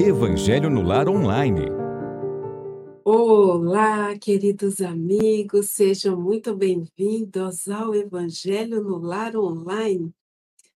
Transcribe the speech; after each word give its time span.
Evangelho 0.00 0.68
no 0.68 0.82
Lar 0.82 1.08
Online. 1.08 1.62
Olá, 3.04 4.18
queridos 4.18 4.80
amigos, 4.80 5.70
sejam 5.70 6.20
muito 6.20 6.54
bem-vindos 6.54 7.68
ao 7.68 7.94
Evangelho 7.94 8.82
no 8.82 8.98
Lar 8.98 9.36
Online, 9.36 10.12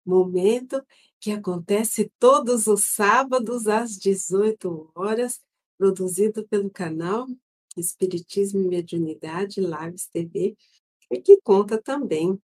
momento 0.06 0.84
que 1.20 1.32
acontece 1.32 2.12
todos 2.20 2.68
os 2.68 2.84
sábados 2.84 3.68
às 3.68 3.98
18 3.98 4.92
horas, 4.94 5.40
produzido 5.78 6.46
pelo 6.48 6.70
canal 6.70 7.26
Espiritismo 7.78 8.62
e 8.62 8.68
Mediunidade 8.68 9.62
Lives 9.62 10.08
TV, 10.08 10.56
e 11.10 11.22
que 11.22 11.40
conta 11.42 11.82
também 11.82 12.40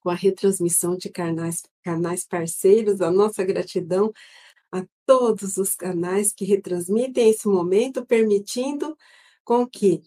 com 0.00 0.10
a 0.10 0.14
retransmissão 0.14 0.96
de 0.96 1.08
canais, 1.08 1.62
canais 1.82 2.24
parceiros, 2.24 3.00
a 3.00 3.10
nossa 3.10 3.44
gratidão 3.44 4.12
todos 5.12 5.58
os 5.58 5.74
canais 5.74 6.32
que 6.32 6.46
retransmitem 6.46 7.28
esse 7.28 7.46
momento, 7.46 8.06
permitindo 8.06 8.96
com 9.44 9.66
que 9.66 10.02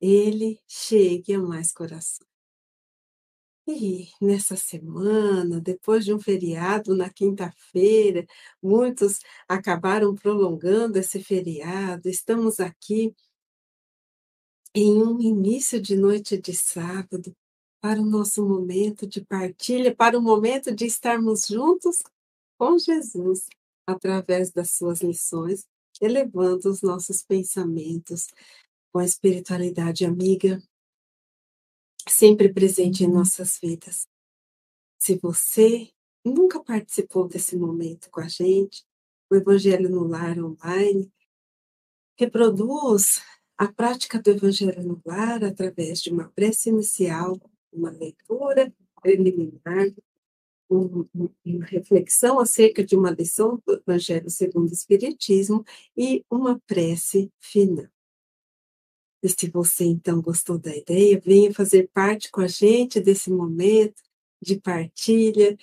ele 0.00 0.58
chegue 0.66 1.34
a 1.34 1.38
mais 1.38 1.70
corações. 1.72 2.28
E 3.64 4.08
nessa 4.20 4.56
semana, 4.56 5.60
depois 5.60 6.04
de 6.04 6.12
um 6.12 6.18
feriado 6.18 6.96
na 6.96 7.08
quinta-feira, 7.08 8.26
muitos 8.60 9.20
acabaram 9.46 10.16
prolongando 10.16 10.98
esse 10.98 11.22
feriado, 11.22 12.08
estamos 12.08 12.58
aqui 12.58 13.14
em 14.74 15.00
um 15.00 15.20
início 15.20 15.80
de 15.80 15.94
noite 15.94 16.36
de 16.36 16.54
sábado, 16.54 17.32
para 17.80 18.00
o 18.00 18.04
nosso 18.04 18.44
momento 18.44 19.06
de 19.06 19.24
partilha, 19.24 19.94
para 19.94 20.18
o 20.18 20.22
momento 20.22 20.74
de 20.74 20.86
estarmos 20.86 21.46
juntos 21.46 22.02
com 22.58 22.76
Jesus, 22.76 23.46
através 23.92 24.50
das 24.50 24.70
suas 24.72 25.00
lições, 25.00 25.66
elevando 26.00 26.70
os 26.70 26.82
nossos 26.82 27.22
pensamentos 27.22 28.28
com 28.92 28.98
a 28.98 29.04
espiritualidade 29.04 30.04
amiga, 30.04 30.62
sempre 32.08 32.52
presente 32.52 33.04
em 33.04 33.08
nossas 33.08 33.58
vidas. 33.58 34.06
Se 34.98 35.16
você 35.16 35.90
nunca 36.24 36.62
participou 36.62 37.28
desse 37.28 37.56
momento 37.56 38.10
com 38.10 38.20
a 38.20 38.28
gente, 38.28 38.84
o 39.30 39.36
Evangelho 39.36 39.88
no 39.88 40.04
Lar 40.04 40.38
online 40.38 41.10
reproduz 42.18 43.22
a 43.56 43.72
prática 43.72 44.20
do 44.20 44.30
Evangelho 44.30 44.82
no 44.82 45.00
Lar 45.04 45.44
através 45.44 46.02
de 46.02 46.10
uma 46.10 46.28
prece 46.30 46.68
inicial 46.68 47.38
uma 47.72 47.90
leitura 47.90 48.72
preliminar, 49.00 49.88
uma 50.70 51.64
reflexão 51.64 52.38
acerca 52.38 52.84
de 52.84 52.94
uma 52.96 53.10
lição 53.10 53.60
do 53.66 53.74
Evangelho 53.74 54.30
segundo 54.30 54.70
o 54.70 54.72
Espiritismo 54.72 55.64
e 55.96 56.24
uma 56.30 56.60
prece 56.60 57.32
final. 57.40 57.88
E 59.22 59.28
se 59.28 59.50
você 59.50 59.84
então 59.84 60.22
gostou 60.22 60.58
da 60.58 60.74
ideia, 60.74 61.20
venha 61.20 61.52
fazer 61.52 61.90
parte 61.92 62.30
com 62.30 62.40
a 62.40 62.46
gente 62.46 63.00
desse 63.00 63.30
momento 63.30 64.00
de 64.40 64.58
partilha, 64.58 65.58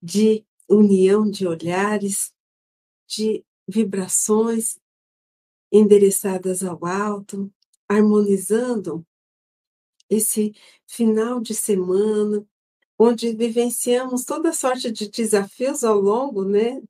de 0.00 0.44
união 0.68 1.28
de 1.28 1.46
olhares, 1.46 2.32
de 3.06 3.44
vibrações 3.68 4.78
endereçadas 5.70 6.62
ao 6.62 6.86
alto, 6.86 7.52
harmonizando 7.88 9.04
esse 10.08 10.54
final 10.86 11.40
de 11.40 11.54
semana, 11.54 12.46
onde 12.98 13.34
vivenciamos 13.34 14.24
toda 14.24 14.52
sorte 14.52 14.90
de 14.90 15.08
desafios 15.08 15.84
ao 15.84 16.00
longo, 16.00 16.44
né, 16.44 16.80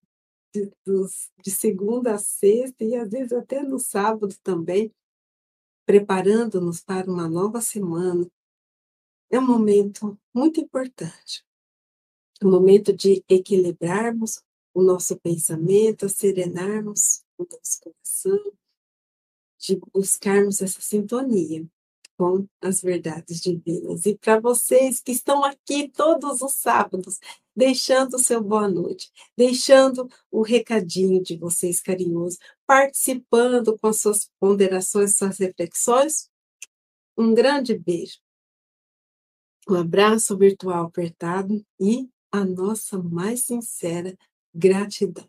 de, 0.54 0.70
dos, 0.84 1.30
de 1.42 1.50
segunda 1.50 2.14
a 2.14 2.18
sexta 2.18 2.84
e 2.84 2.94
às 2.94 3.10
vezes 3.10 3.32
até 3.32 3.62
no 3.62 3.78
sábado 3.78 4.34
também, 4.42 4.92
preparando-nos 5.84 6.82
para 6.82 7.10
uma 7.10 7.28
nova 7.28 7.60
semana. 7.60 8.26
É 9.30 9.38
um 9.38 9.46
momento 9.46 10.18
muito 10.32 10.60
importante, 10.60 11.44
um 12.42 12.50
momento 12.50 12.92
de 12.92 13.24
equilibrarmos 13.28 14.42
o 14.72 14.82
nosso 14.82 15.18
pensamento, 15.18 16.08
serenarmos 16.08 17.24
o 17.36 17.44
nosso 17.44 17.80
coração, 17.80 18.52
de 19.58 19.80
buscarmos 19.92 20.62
essa 20.62 20.80
sintonia 20.80 21.66
com 22.16 22.46
as 22.60 22.80
verdades 22.80 23.40
divinas. 23.40 24.06
E 24.06 24.16
para 24.16 24.40
vocês 24.40 25.00
que 25.00 25.12
estão 25.12 25.44
aqui 25.44 25.88
todos 25.88 26.40
os 26.40 26.52
sábados, 26.52 27.18
deixando 27.54 28.14
o 28.14 28.18
seu 28.18 28.42
boa 28.42 28.68
noite, 28.68 29.10
deixando 29.36 30.08
o 30.30 30.42
recadinho 30.42 31.22
de 31.22 31.36
vocês 31.36 31.80
carinhoso, 31.80 32.38
participando 32.66 33.78
com 33.78 33.88
as 33.88 34.00
suas 34.00 34.30
ponderações, 34.40 35.16
suas 35.16 35.38
reflexões, 35.38 36.30
um 37.16 37.34
grande 37.34 37.78
beijo. 37.78 38.18
Um 39.68 39.74
abraço 39.74 40.36
virtual 40.36 40.86
apertado 40.86 41.64
e 41.80 42.08
a 42.30 42.44
nossa 42.44 42.98
mais 43.02 43.44
sincera 43.44 44.16
gratidão. 44.54 45.28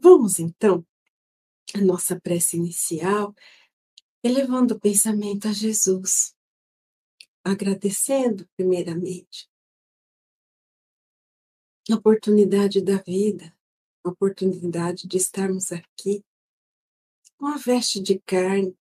Vamos 0.00 0.38
então 0.38 0.84
à 1.74 1.80
nossa 1.80 2.18
prece 2.20 2.56
inicial 2.56 3.34
elevando 4.22 4.74
o 4.74 4.80
pensamento 4.80 5.48
a 5.48 5.52
Jesus, 5.52 6.34
agradecendo 7.44 8.48
primeiramente 8.56 9.50
a 11.90 11.96
oportunidade 11.96 12.80
da 12.80 12.98
vida, 12.98 13.56
a 14.04 14.10
oportunidade 14.10 15.08
de 15.08 15.16
estarmos 15.16 15.72
aqui 15.72 16.24
com 17.36 17.46
a 17.46 17.56
veste 17.56 18.00
de 18.00 18.20
carne 18.20 18.76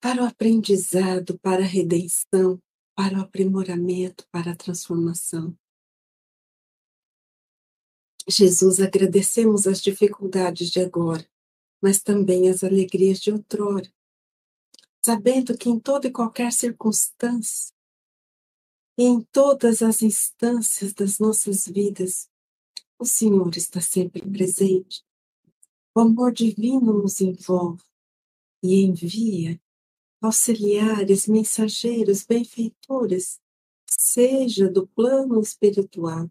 para 0.00 0.24
o 0.24 0.26
aprendizado, 0.26 1.38
para 1.38 1.62
a 1.62 1.66
redenção, 1.66 2.60
para 2.96 3.18
o 3.18 3.22
aprimoramento, 3.22 4.26
para 4.32 4.50
a 4.50 4.56
transformação. 4.56 5.56
Jesus, 8.28 8.80
agradecemos 8.80 9.66
as 9.66 9.80
dificuldades 9.80 10.70
de 10.70 10.80
agora, 10.80 11.28
mas 11.82 12.00
também 12.00 12.48
as 12.48 12.62
alegrias 12.62 13.18
de 13.18 13.32
outrora, 13.32 13.92
sabendo 15.04 15.58
que 15.58 15.68
em 15.68 15.80
toda 15.80 16.06
e 16.06 16.12
qualquer 16.12 16.52
circunstância, 16.52 17.74
em 18.96 19.20
todas 19.32 19.82
as 19.82 20.00
instâncias 20.00 20.94
das 20.94 21.18
nossas 21.18 21.66
vidas, 21.66 22.30
o 22.98 23.04
Senhor 23.04 23.56
está 23.56 23.80
sempre 23.80 24.22
presente. 24.22 25.04
O 25.94 26.00
amor 26.00 26.32
divino 26.32 26.92
nos 26.92 27.20
envolve 27.20 27.82
e 28.62 28.84
envia 28.84 29.60
auxiliares, 30.20 31.26
mensageiros, 31.26 32.24
benfeitores, 32.24 33.40
seja 33.90 34.70
do 34.70 34.86
plano 34.86 35.40
espiritual, 35.40 36.30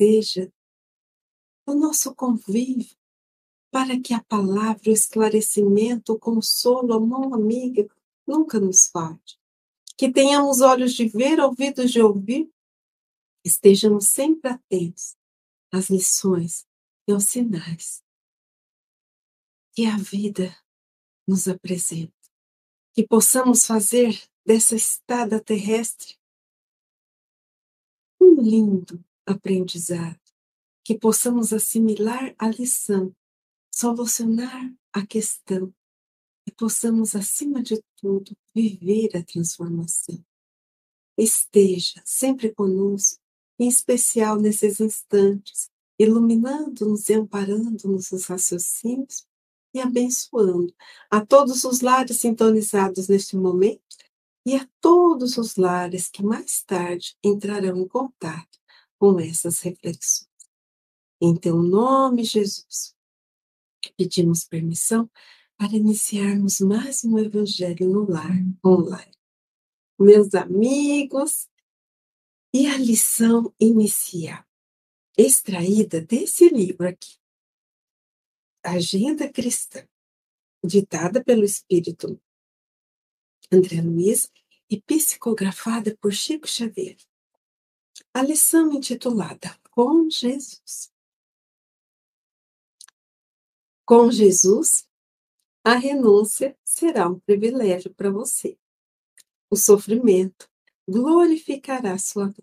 seja 0.00 0.52
do 1.66 1.74
nosso 1.74 2.14
convívio, 2.14 2.95
para 3.76 4.00
que 4.00 4.14
a 4.14 4.24
palavra, 4.24 4.88
o 4.88 4.90
esclarecimento, 4.90 6.14
o 6.14 6.18
consolo, 6.18 6.94
a 6.94 6.98
mão 6.98 7.34
amiga 7.34 7.86
nunca 8.26 8.58
nos 8.58 8.86
falte. 8.86 9.38
Que 9.98 10.10
tenhamos 10.10 10.62
olhos 10.62 10.94
de 10.94 11.06
ver, 11.06 11.38
ouvidos 11.38 11.92
de 11.92 12.00
ouvir, 12.00 12.50
estejamos 13.44 14.08
sempre 14.08 14.50
atentos 14.50 15.14
às 15.70 15.90
lições 15.90 16.66
e 17.06 17.12
aos 17.12 17.24
sinais 17.24 18.02
que 19.72 19.84
a 19.84 19.98
vida 19.98 20.56
nos 21.28 21.46
apresenta. 21.46 22.14
Que 22.94 23.06
possamos 23.06 23.66
fazer 23.66 24.18
dessa 24.42 24.74
estada 24.74 25.38
terrestre 25.38 26.16
um 28.18 28.40
lindo 28.40 29.04
aprendizado, 29.26 30.18
que 30.82 30.98
possamos 30.98 31.52
assimilar 31.52 32.34
a 32.38 32.48
lição 32.48 33.14
solucionar 33.76 34.74
a 34.90 35.06
questão 35.06 35.70
e 36.48 36.50
possamos, 36.50 37.14
acima 37.14 37.62
de 37.62 37.78
tudo, 37.96 38.34
viver 38.54 39.14
a 39.14 39.22
transformação. 39.22 40.24
Esteja 41.18 42.00
sempre 42.02 42.54
conosco, 42.54 43.20
em 43.58 43.68
especial 43.68 44.40
nesses 44.40 44.80
instantes, 44.80 45.68
iluminando-nos 45.98 47.10
e 47.10 47.14
amparando-nos 47.14 48.12
os 48.12 48.24
raciocínios 48.24 49.26
e 49.74 49.80
abençoando 49.80 50.74
a 51.10 51.24
todos 51.24 51.62
os 51.64 51.82
lares 51.82 52.16
sintonizados 52.16 53.08
neste 53.08 53.36
momento 53.36 53.82
e 54.46 54.54
a 54.54 54.66
todos 54.80 55.36
os 55.36 55.56
lares 55.56 56.08
que 56.08 56.22
mais 56.22 56.62
tarde 56.62 57.14
entrarão 57.22 57.76
em 57.76 57.86
contato 57.86 58.58
com 58.98 59.20
essas 59.20 59.60
reflexões. 59.60 60.30
Em 61.20 61.36
teu 61.36 61.56
nome, 61.62 62.24
Jesus, 62.24 62.95
pedimos 63.96 64.44
permissão 64.44 65.10
para 65.56 65.74
iniciarmos 65.74 66.60
mais 66.60 67.04
um 67.04 67.18
Evangelho 67.18 67.88
no 67.88 68.08
Lar 68.08 68.36
online. 68.64 69.12
Meus 69.98 70.34
amigos, 70.34 71.48
e 72.52 72.66
a 72.66 72.78
lição 72.78 73.54
inicial, 73.60 74.44
extraída 75.16 76.00
desse 76.00 76.48
livro 76.48 76.88
aqui, 76.88 77.16
Agenda 78.62 79.30
Cristã, 79.30 79.86
ditada 80.64 81.22
pelo 81.22 81.44
espírito 81.44 82.20
André 83.52 83.80
Luiz 83.80 84.30
e 84.68 84.80
psicografada 84.80 85.96
por 86.00 86.12
Chico 86.12 86.48
Xavier. 86.48 86.96
A 88.12 88.22
lição 88.22 88.72
intitulada 88.72 89.56
Com 89.70 90.08
Jesus. 90.10 90.95
Com 93.86 94.10
Jesus, 94.10 94.84
a 95.62 95.76
renúncia 95.76 96.58
será 96.64 97.08
um 97.08 97.20
privilégio 97.20 97.94
para 97.94 98.10
você. 98.10 98.58
O 99.48 99.54
sofrimento 99.54 100.50
glorificará 100.88 101.96
sua 101.96 102.26
vida. 102.26 102.42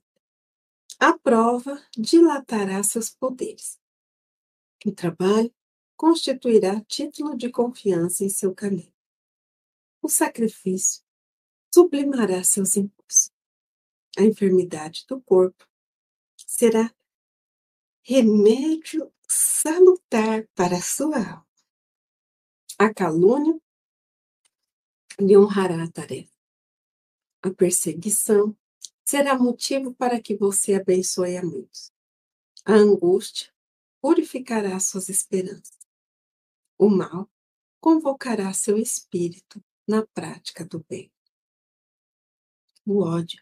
A 0.98 1.18
prova 1.18 1.86
dilatará 1.98 2.81
seus 2.81 3.10
poderes. 3.10 3.78
O 4.86 4.92
trabalho 4.94 5.54
constituirá 5.98 6.80
título 6.86 7.36
de 7.36 7.50
confiança 7.50 8.24
em 8.24 8.30
seu 8.30 8.56
caminho. 8.56 8.94
O 10.01 10.07
sacrifício 10.07 11.04
sublimará 11.75 12.42
seus 12.46 12.78
impulsos. 12.78 13.30
A 14.18 14.22
enfermidade 14.22 15.04
do 15.10 15.19
corpo 15.22 15.68
será 16.38 16.89
remédio 18.03 19.11
salutar 19.27 20.45
para 20.53 20.75
a 20.75 20.81
sua 20.81 21.17
alma. 21.17 21.47
A 22.77 22.94
calúnia 22.94 23.57
lhe 25.19 25.38
honrará 25.38 25.83
a 25.83 25.91
tarefa. 25.91 26.33
A 27.41 27.50
perseguição 27.50 28.55
será 29.05 29.38
motivo 29.38 29.94
para 29.95 30.21
que 30.21 30.35
você 30.35 30.75
abençoe 30.75 31.38
a 31.38 31.44
muitos. 31.44 31.91
A 32.65 32.73
angústia 32.73 33.53
purificará 34.01 34.77
suas 34.79 35.07
esperanças. 35.07 35.77
O 36.77 36.89
mal 36.89 37.29
convocará 37.79 38.51
seu 38.53 38.77
espírito 38.77 39.63
na 39.88 40.05
prática 40.07 40.65
do 40.65 40.83
bem. 40.89 41.11
O 42.85 43.01
ódio 43.01 43.41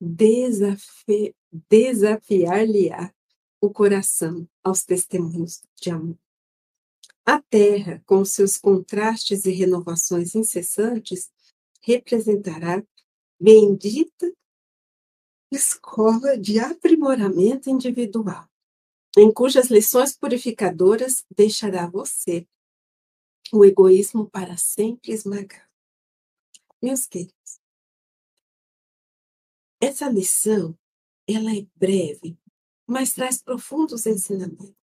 desafi 0.00 1.34
desafiar-lhe-á 1.50 3.12
o 3.60 3.70
coração 3.70 4.48
aos 4.62 4.84
testemunhos 4.84 5.62
de 5.76 5.90
amor. 5.90 6.18
A 7.24 7.42
terra, 7.42 8.02
com 8.06 8.24
seus 8.24 8.56
contrastes 8.56 9.44
e 9.44 9.50
renovações 9.50 10.34
incessantes, 10.34 11.30
representará 11.82 12.82
bendita 13.38 14.32
escola 15.50 16.36
de 16.38 16.58
aprimoramento 16.58 17.70
individual, 17.70 18.48
em 19.16 19.32
cujas 19.32 19.68
lições 19.68 20.16
purificadoras 20.16 21.24
deixará 21.34 21.86
você 21.86 22.46
o 23.52 23.64
egoísmo 23.64 24.28
para 24.28 24.56
sempre 24.56 25.12
esmagado. 25.12 25.68
Meus 26.82 27.06
queridos, 27.06 27.60
essa 29.80 30.08
lição, 30.08 30.78
ela 31.26 31.54
é 31.56 31.66
breve, 31.74 32.38
mas 32.88 33.12
traz 33.12 33.42
profundos 33.42 34.06
ensinamentos. 34.06 34.74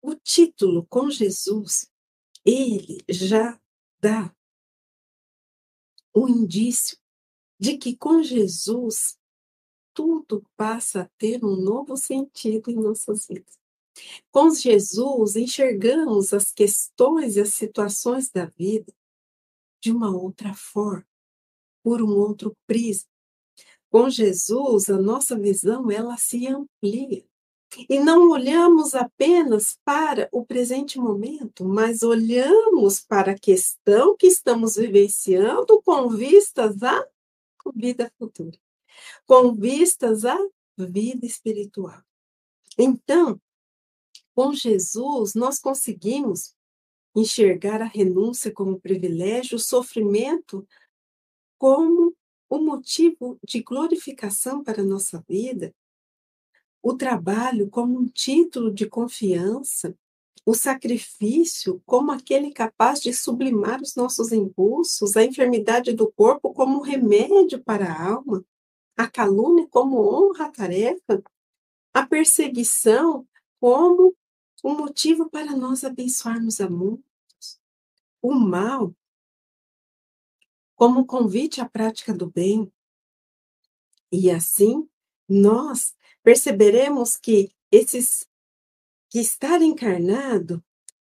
O 0.00 0.14
título 0.14 0.86
com 0.86 1.10
Jesus, 1.10 1.88
ele 2.42 3.04
já 3.08 3.60
dá 4.00 4.34
um 6.14 6.26
indício 6.26 6.98
de 7.60 7.76
que 7.76 7.94
com 7.94 8.22
Jesus 8.22 9.18
tudo 9.94 10.44
passa 10.56 11.02
a 11.02 11.08
ter 11.18 11.44
um 11.44 11.54
novo 11.54 11.98
sentido 11.98 12.70
em 12.70 12.74
nossas 12.74 13.26
vidas. 13.26 13.60
Com 14.30 14.50
Jesus, 14.50 15.36
enxergamos 15.36 16.32
as 16.32 16.50
questões 16.50 17.36
e 17.36 17.40
as 17.40 17.52
situações 17.52 18.30
da 18.30 18.46
vida 18.46 18.92
de 19.82 19.92
uma 19.92 20.10
outra 20.10 20.54
forma, 20.54 21.06
por 21.82 22.00
um 22.00 22.16
outro 22.16 22.56
prisma. 22.66 23.11
Com 23.92 24.08
Jesus, 24.08 24.88
a 24.88 24.96
nossa 24.98 25.38
visão 25.38 25.90
ela 25.90 26.16
se 26.16 26.46
amplia. 26.46 27.22
E 27.90 28.00
não 28.00 28.30
olhamos 28.30 28.94
apenas 28.94 29.78
para 29.84 30.30
o 30.32 30.46
presente 30.46 30.98
momento, 30.98 31.62
mas 31.62 32.02
olhamos 32.02 33.00
para 33.00 33.32
a 33.32 33.38
questão 33.38 34.16
que 34.16 34.26
estamos 34.26 34.76
vivenciando 34.76 35.82
com 35.82 36.08
vistas 36.08 36.82
à 36.82 37.06
vida 37.74 38.10
futura, 38.18 38.58
com 39.26 39.52
vistas 39.52 40.24
à 40.24 40.38
vida 40.78 41.26
espiritual. 41.26 42.00
Então, 42.78 43.38
com 44.34 44.54
Jesus, 44.54 45.34
nós 45.34 45.58
conseguimos 45.58 46.54
enxergar 47.14 47.82
a 47.82 47.86
renúncia 47.86 48.50
como 48.50 48.80
privilégio, 48.80 49.56
o 49.56 49.60
sofrimento 49.60 50.66
como 51.58 52.16
o 52.52 52.60
motivo 52.60 53.38
de 53.42 53.62
glorificação 53.62 54.62
para 54.62 54.82
a 54.82 54.84
nossa 54.84 55.24
vida, 55.26 55.74
o 56.82 56.92
trabalho 56.92 57.70
como 57.70 57.98
um 57.98 58.06
título 58.06 58.70
de 58.70 58.84
confiança, 58.84 59.96
o 60.44 60.52
sacrifício 60.52 61.82
como 61.86 62.12
aquele 62.12 62.52
capaz 62.52 63.00
de 63.00 63.10
sublimar 63.14 63.80
os 63.80 63.94
nossos 63.94 64.32
impulsos, 64.32 65.16
a 65.16 65.24
enfermidade 65.24 65.94
do 65.94 66.12
corpo 66.12 66.52
como 66.52 66.82
remédio 66.82 67.58
para 67.64 67.90
a 67.90 68.12
alma, 68.12 68.44
a 68.98 69.08
calúnia 69.08 69.66
como 69.70 70.02
honra 70.02 70.44
à 70.44 70.50
tarefa, 70.50 71.22
a 71.94 72.06
perseguição 72.06 73.26
como 73.58 74.14
um 74.62 74.76
motivo 74.76 75.30
para 75.30 75.56
nós 75.56 75.84
abençoarmos 75.84 76.60
a 76.60 76.68
muitos, 76.68 77.58
o 78.20 78.34
mal 78.34 78.94
como 80.82 81.06
convite 81.06 81.60
à 81.60 81.68
prática 81.68 82.12
do 82.12 82.28
bem. 82.28 82.68
E 84.10 84.32
assim, 84.32 84.90
nós 85.28 85.94
perceberemos 86.24 87.16
que 87.16 87.54
esses 87.70 88.26
que 89.08 89.20
estar 89.20 89.62
encarnado 89.62 90.60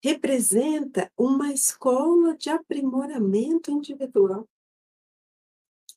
representa 0.03 1.09
uma 1.17 1.53
escola 1.53 2.35
de 2.35 2.49
aprimoramento 2.49 3.71
individual. 3.71 4.45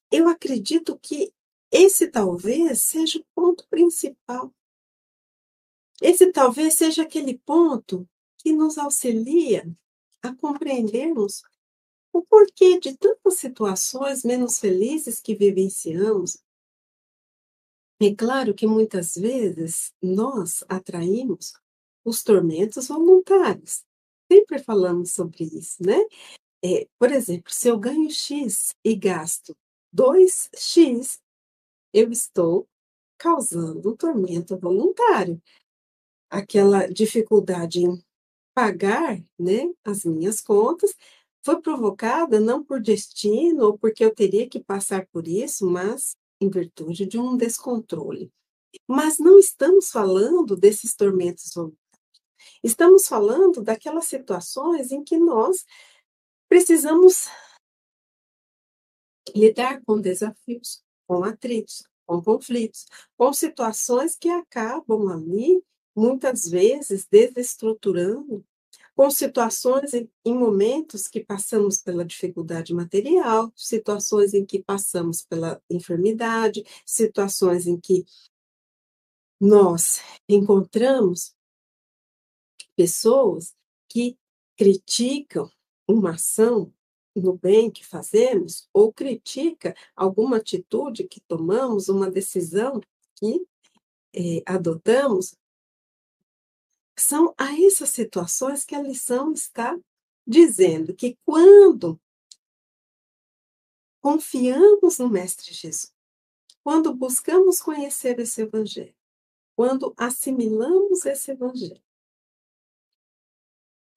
Eu 0.09 0.29
acredito 0.29 0.97
que 0.97 1.35
esse 1.69 2.07
talvez 2.07 2.81
seja 2.85 3.19
o 3.19 3.27
ponto 3.35 3.67
principal. 3.67 4.55
Esse 6.01 6.31
talvez 6.31 6.75
seja 6.75 7.03
aquele 7.03 7.39
ponto 7.39 8.09
que 8.39 8.53
nos 8.53 8.79
auxilia 8.79 9.69
a 10.23 10.33
compreendermos 10.33 11.43
o 12.15 12.23
porquê 12.23 12.79
de 12.79 12.97
tantas 12.97 13.35
situações 13.35 14.23
menos 14.23 14.61
felizes 14.61 15.21
que 15.21 15.35
vivenciamos 15.35 16.39
é 18.01 18.15
claro 18.15 18.55
que 18.55 18.67
muitas 18.67 19.15
vezes 19.15 19.93
nós 20.01 20.63
atraímos 20.69 21.55
os 22.05 22.23
tormentos 22.23 22.89
voluntários. 22.89 23.83
Sempre 24.31 24.59
falamos 24.59 25.11
sobre 25.13 25.45
isso, 25.45 25.83
né? 25.83 25.99
É, 26.65 26.87
por 26.99 27.11
exemplo, 27.11 27.53
se 27.53 27.69
eu 27.69 27.79
ganho 27.79 28.11
X 28.11 28.75
e 28.85 28.95
gasto 28.95 29.57
2X, 29.95 31.19
eu 31.93 32.11
estou 32.13 32.69
causando 33.19 33.91
um 33.91 33.97
tormento 33.97 34.57
voluntário. 34.57 35.43
Aquela 36.31 36.87
dificuldade 36.87 37.81
em 37.81 38.05
pagar 38.55 39.21
né, 39.39 39.73
as 39.85 40.05
minhas 40.05 40.41
contas 40.41 40.95
foi 41.45 41.61
provocada 41.61 42.41
não 42.41 42.65
por 42.65 42.81
destino 42.81 43.67
ou 43.67 43.79
porque 43.79 44.03
eu 44.03 44.15
teria 44.15 44.49
que 44.49 44.59
passar 44.59 45.07
por 45.09 45.29
isso, 45.29 45.67
mas 45.67 46.17
em 46.41 46.49
virtude 46.49 47.05
de 47.05 47.19
um 47.19 47.37
descontrole. 47.37 48.33
Mas 48.89 49.19
não 49.19 49.39
estamos 49.39 49.91
falando 49.91 50.57
desses 50.57 50.97
tormentos 50.97 51.53
voluntários. 51.55 51.85
Estamos 52.63 53.07
falando 53.07 53.63
daquelas 53.63 54.07
situações 54.07 54.91
em 54.91 55.05
que 55.05 55.19
nós 55.19 55.65
precisamos 56.49 57.29
lidar 59.35 59.83
com 59.85 60.01
desafios, 60.01 60.83
com 61.07 61.25
atritos, 61.25 61.87
com 62.07 62.23
conflitos, 62.23 62.87
com 63.17 63.33
situações 63.33 64.17
que 64.17 64.31
acabam 64.31 65.09
ali, 65.09 65.63
muitas 65.95 66.49
vezes, 66.49 67.07
desestruturando 67.07 68.45
com 68.95 69.11
situações 69.11 69.93
em, 69.93 70.09
momentos 70.27 71.09
que 71.09 71.21
passamos 71.21 71.79
pela 71.79 72.05
dificuldade 72.05 72.73
material, 72.73 73.53
situações 73.57 74.35
em 74.35 74.45
que 74.47 74.63
passamos 74.63 75.23
pela 75.23 75.61
enfermidade, 75.69 76.65
situações 76.87 77.67
em 77.67 77.79
que 77.79 78.05
nós 79.41 80.01
encontramos 80.29 81.35
pessoas 82.77 83.55
que 83.89 84.17
criticam 84.57 85.51
uma 85.89 86.13
ação 86.13 86.73
no 87.15 87.37
bem 87.37 87.71
que 87.71 87.85
fazemos 87.85 88.69
ou 88.73 88.93
critica 88.93 89.75
alguma 89.95 90.39
atitude 90.39 91.05
que 91.05 91.21
tomamos, 91.21 91.89
uma 91.89 92.11
decisão 92.11 92.81
que 93.17 93.47
eh, 94.15 94.43
adotamos 94.47 95.37
São 96.97 97.35
a 97.37 97.53
essas 97.61 97.91
situações 97.91 98.65
que 98.65 98.75
a 98.75 98.83
lição 98.83 99.33
está 99.33 99.79
dizendo 100.27 100.95
que 100.95 101.19
quando 101.25 102.01
confiamos 104.01 104.99
no 104.99 105.09
Mestre 105.09 105.53
Jesus, 105.53 105.93
quando 106.63 106.95
buscamos 106.95 107.61
conhecer 107.61 108.19
esse 108.21 108.43
Evangelho, 108.43 108.95
quando 109.57 109.95
assimilamos 109.97 111.05
esse 111.05 111.33
Evangelho, 111.33 111.83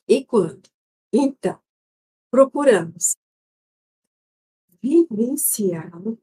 e 0.08 0.24
quando, 0.24 0.70
então, 1.12 1.62
procuramos 2.32 3.16
vivenciá-lo, 4.82 6.18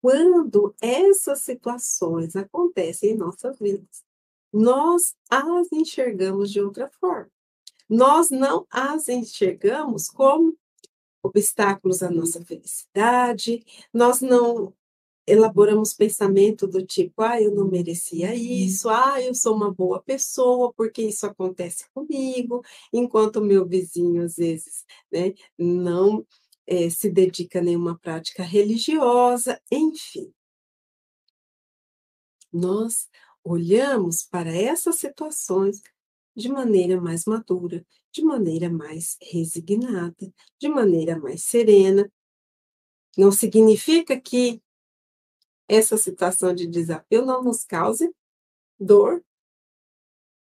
quando 0.00 0.74
essas 0.80 1.40
situações 1.40 2.36
acontecem 2.36 3.12
em 3.12 3.16
nossas 3.16 3.58
vidas, 3.58 4.04
nós 4.52 5.14
as 5.30 5.70
enxergamos 5.72 6.50
de 6.50 6.60
outra 6.60 6.88
forma. 7.00 7.30
Nós 7.88 8.30
não 8.30 8.66
as 8.70 9.08
enxergamos 9.08 10.08
como 10.08 10.56
obstáculos 11.22 12.02
à 12.02 12.10
nossa 12.10 12.44
felicidade, 12.44 13.64
nós 13.92 14.20
não 14.20 14.74
elaboramos 15.26 15.92
pensamento 15.92 16.66
do 16.66 16.84
tipo, 16.84 17.20
ah, 17.22 17.40
eu 17.40 17.54
não 17.54 17.68
merecia 17.68 18.34
isso, 18.34 18.88
ah, 18.88 19.20
eu 19.20 19.34
sou 19.34 19.54
uma 19.54 19.72
boa 19.72 20.02
pessoa, 20.02 20.72
porque 20.74 21.02
isso 21.02 21.26
acontece 21.26 21.84
comigo, 21.92 22.64
enquanto 22.92 23.36
o 23.36 23.44
meu 23.44 23.66
vizinho, 23.66 24.22
às 24.24 24.36
vezes, 24.36 24.84
né, 25.12 25.34
não 25.58 26.26
é, 26.66 26.88
se 26.90 27.10
dedica 27.10 27.58
a 27.58 27.62
nenhuma 27.62 27.98
prática 27.98 28.42
religiosa, 28.42 29.60
enfim. 29.70 30.32
Nós 32.52 33.08
olhamos 33.44 34.22
para 34.22 34.50
essas 34.50 34.96
situações 34.96 35.80
de 36.36 36.48
maneira 36.48 37.00
mais 37.00 37.24
madura, 37.24 37.84
de 38.12 38.22
maneira 38.22 38.70
mais 38.70 39.16
resignada, 39.20 40.32
de 40.58 40.68
maneira 40.68 41.18
mais 41.18 41.44
serena. 41.44 42.10
Não 43.16 43.32
significa 43.32 44.20
que 44.20 44.62
essa 45.66 45.96
situação 45.96 46.54
de 46.54 46.66
desafio 46.66 47.26
não 47.26 47.42
nos 47.42 47.64
cause 47.64 48.14
dor, 48.78 49.24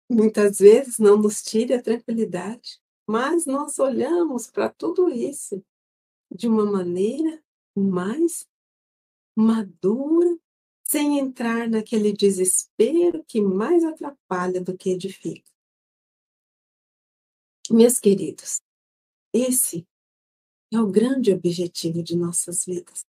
muitas 0.08 0.58
vezes 0.58 0.98
não 0.98 1.16
nos 1.16 1.42
tire 1.42 1.74
a 1.74 1.82
tranquilidade, 1.82 2.80
mas 3.06 3.46
nós 3.46 3.78
olhamos 3.78 4.48
para 4.48 4.68
tudo 4.68 5.08
isso 5.08 5.64
de 6.30 6.48
uma 6.48 6.64
maneira 6.64 7.42
mais 7.74 8.46
madura, 9.36 10.36
sem 10.88 11.18
entrar 11.18 11.68
naquele 11.68 12.12
desespero 12.12 13.24
que 13.24 13.40
mais 13.40 13.82
atrapalha 13.84 14.60
do 14.60 14.76
que 14.76 14.90
edifica. 14.90 15.50
Meus 17.68 17.98
queridos, 17.98 18.62
esse 19.32 19.86
é 20.72 20.80
o 20.80 20.86
grande 20.86 21.32
objetivo 21.32 22.02
de 22.02 22.16
nossas 22.16 22.64
vidas. 22.64 23.04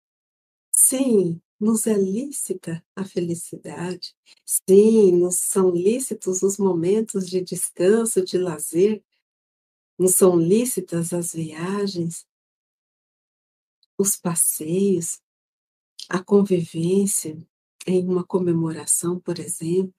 Sim, 0.71 1.39
nos 1.59 1.85
é 1.85 1.95
lícita 1.95 2.83
a 2.95 3.05
felicidade. 3.05 4.15
Sim, 4.43 5.11
nos 5.17 5.39
são 5.39 5.69
lícitos 5.69 6.41
os 6.41 6.57
momentos 6.57 7.29
de 7.29 7.41
descanso, 7.41 8.23
de 8.25 8.39
lazer. 8.39 9.03
Nos 9.99 10.15
são 10.15 10.39
lícitas 10.39 11.13
as 11.13 11.33
viagens, 11.33 12.25
os 13.97 14.15
passeios, 14.15 15.19
a 16.09 16.23
convivência 16.23 17.37
em 17.87 18.05
uma 18.07 18.23
comemoração, 18.25 19.19
por 19.19 19.39
exemplo. 19.39 19.93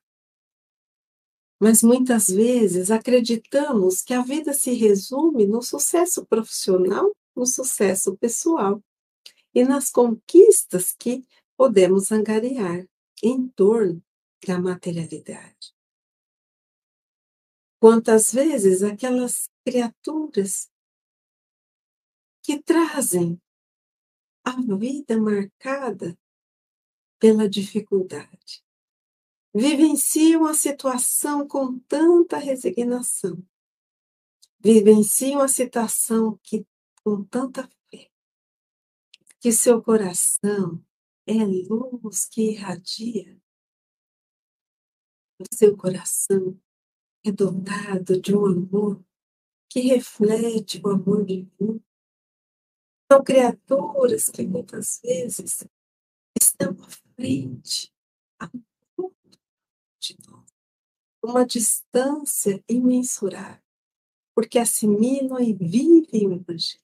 Mas 1.61 1.83
muitas 1.83 2.29
vezes 2.29 2.91
acreditamos 2.91 4.03
que 4.03 4.15
a 4.15 4.23
vida 4.23 4.53
se 4.53 4.73
resume 4.75 5.47
no 5.47 5.63
sucesso 5.63 6.25
profissional, 6.27 7.11
no 7.35 7.47
sucesso 7.47 8.17
pessoal 8.17 8.81
e 9.55 9.65
nas 9.65 9.91
conquistas 9.91 10.93
que 10.93 11.27
podemos 11.57 12.13
angariar 12.13 12.87
em 13.23 13.49
torno 13.49 14.01
da 14.47 14.61
materialidade. 14.61 15.75
Quantas 17.81 18.33
vezes 18.33 18.83
aquelas 18.83 19.49
criaturas 19.65 20.71
que 22.43 22.63
trazem 22.63 23.41
a 24.45 24.53
vida 24.77 25.21
marcada 25.21 26.17
pela 27.19 27.49
dificuldade. 27.49 28.65
Vivenciam 29.55 30.45
a 30.47 30.55
situação 30.55 31.47
com 31.47 31.79
tanta 31.81 32.39
resignação. 32.39 33.43
Vivenciam 34.61 35.41
a 35.41 35.49
situação 35.49 36.39
que, 36.43 36.67
com 37.03 37.25
tanta 37.25 37.69
fé. 37.91 38.11
Que 39.41 39.53
seu 39.53 39.83
coração 39.83 40.85
é 41.27 41.45
luz 41.45 42.27
que 42.27 42.53
irradia. 42.53 43.41
O 45.39 45.45
seu 45.55 45.77
coração 45.77 46.61
é 47.25 47.31
dotado 47.31 48.21
de 48.21 48.35
um 48.35 48.47
amor 48.47 49.05
que 49.69 49.81
reflete 49.81 50.81
o 50.83 50.89
amor 50.89 51.25
divino 51.25 51.83
são 53.11 53.25
criaturas 53.25 54.29
que 54.29 54.47
muitas 54.47 55.01
vezes 55.03 55.67
estão 56.39 56.77
frente, 57.19 57.93
a 58.39 58.49
de 59.99 60.17
nós, 60.25 60.47
uma 61.21 61.45
distância 61.45 62.63
imensurável, 62.69 63.61
porque 64.33 64.57
assimilam 64.57 65.41
e 65.41 65.53
vivem 65.53 66.29
o 66.29 66.33
Evangelho. 66.35 66.81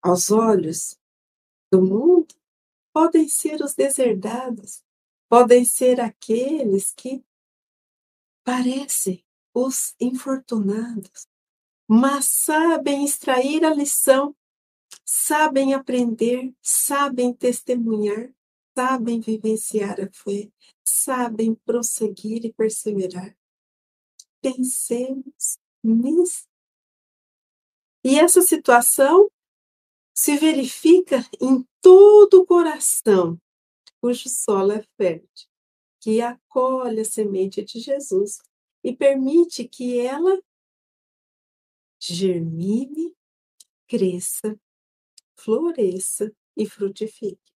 Aos 0.00 0.30
olhos 0.30 0.96
do 1.72 1.82
mundo, 1.82 2.32
podem 2.92 3.28
ser 3.28 3.60
os 3.60 3.74
deserdados, 3.74 4.84
podem 5.28 5.64
ser 5.64 6.00
aqueles 6.00 6.92
que 6.92 7.24
parecem 8.44 9.24
os 9.52 9.96
infortunados, 10.00 11.26
mas 11.88 12.26
sabem 12.26 13.04
extrair 13.04 13.64
a 13.64 13.74
lição, 13.74 14.36
sabem 15.04 15.74
aprender, 15.74 16.54
sabem 16.62 17.34
testemunhar, 17.34 18.35
sabem 18.76 19.20
vivenciar 19.20 19.98
a 19.98 20.10
fé, 20.12 20.50
sabem 20.84 21.54
prosseguir 21.54 22.44
e 22.44 22.52
perseverar. 22.52 23.34
Pensemos 24.42 25.58
nisso. 25.82 26.46
E 28.04 28.18
essa 28.18 28.42
situação 28.42 29.30
se 30.14 30.36
verifica 30.36 31.26
em 31.40 31.66
todo 31.80 32.42
o 32.42 32.46
coração, 32.46 33.40
cujo 33.98 34.28
solo 34.28 34.72
é 34.72 34.84
fértil, 34.98 35.48
que 35.98 36.20
acolhe 36.20 37.00
a 37.00 37.04
semente 37.04 37.64
de 37.64 37.80
Jesus 37.80 38.42
e 38.84 38.94
permite 38.94 39.66
que 39.66 39.98
ela 39.98 40.38
germine, 41.98 43.16
cresça, 43.88 44.60
floresça 45.34 46.30
e 46.54 46.66
frutifique. 46.66 47.55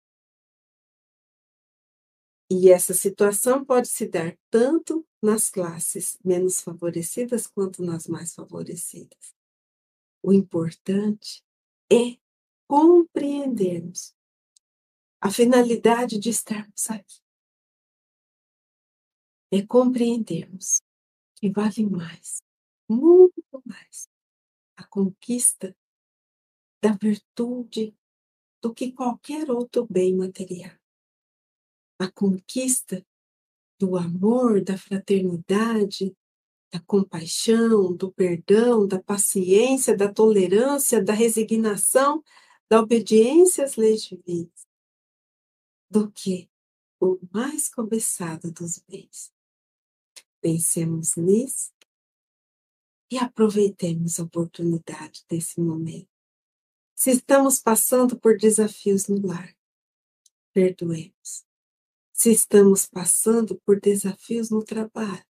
E 2.53 2.69
essa 2.69 2.93
situação 2.93 3.65
pode 3.65 3.87
se 3.87 4.09
dar 4.09 4.37
tanto 4.51 5.07
nas 5.23 5.49
classes 5.49 6.19
menos 6.25 6.61
favorecidas 6.61 7.47
quanto 7.47 7.81
nas 7.81 8.09
mais 8.09 8.35
favorecidas. 8.35 9.33
O 10.21 10.33
importante 10.33 11.45
é 11.93 12.19
compreendermos 12.67 14.17
a 15.21 15.31
finalidade 15.31 16.19
de 16.19 16.31
estarmos 16.31 16.91
aqui. 16.91 17.21
É 19.53 19.65
compreendermos 19.65 20.81
que 21.37 21.51
vale 21.51 21.87
mais, 21.87 22.43
muito 22.89 23.63
mais, 23.65 24.09
a 24.77 24.85
conquista 24.89 25.77
da 26.83 26.93
virtude 27.01 27.95
do 28.61 28.75
que 28.75 28.91
qualquer 28.91 29.51
outro 29.51 29.87
bem 29.89 30.17
material. 30.17 30.80
A 32.01 32.11
conquista 32.11 33.07
do 33.79 33.97
amor, 33.97 34.65
da 34.65 34.79
fraternidade, 34.79 36.17
da 36.73 36.81
compaixão, 36.81 37.95
do 37.95 38.11
perdão, 38.11 38.87
da 38.87 39.03
paciência, 39.03 39.97
da 39.97 40.13
tolerância, 40.13 41.03
da 41.03 41.13
resignação, 41.13 42.23
da 42.71 42.81
obediência 42.81 43.65
às 43.65 43.77
leis 43.77 44.03
divinas, 44.03 44.67
do 45.91 46.11
que 46.11 46.49
o 47.01 47.19
mais 47.33 47.69
cobiçado 47.69 48.51
dos 48.53 48.79
bens. 48.79 49.33
Pensemos 50.41 51.17
nisso 51.17 51.71
e 53.11 53.19
aproveitemos 53.19 54.21
a 54.21 54.23
oportunidade 54.23 55.25
desse 55.29 55.61
momento. 55.61 56.09
Se 56.95 57.11
estamos 57.11 57.59
passando 57.61 58.19
por 58.19 58.39
desafios 58.39 59.09
no 59.09 59.27
lar, 59.27 59.57
perdoemos. 60.53 61.50
Se 62.21 62.31
estamos 62.31 62.85
passando 62.85 63.59
por 63.61 63.81
desafios 63.81 64.51
no 64.51 64.63
trabalho, 64.63 65.25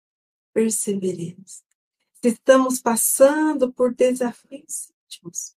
perseveremos. 0.51 1.63
Se 2.19 2.29
estamos 2.29 2.81
passando 2.81 3.71
por 3.71 3.93
desafios 3.93 4.91
íntimos, 5.05 5.55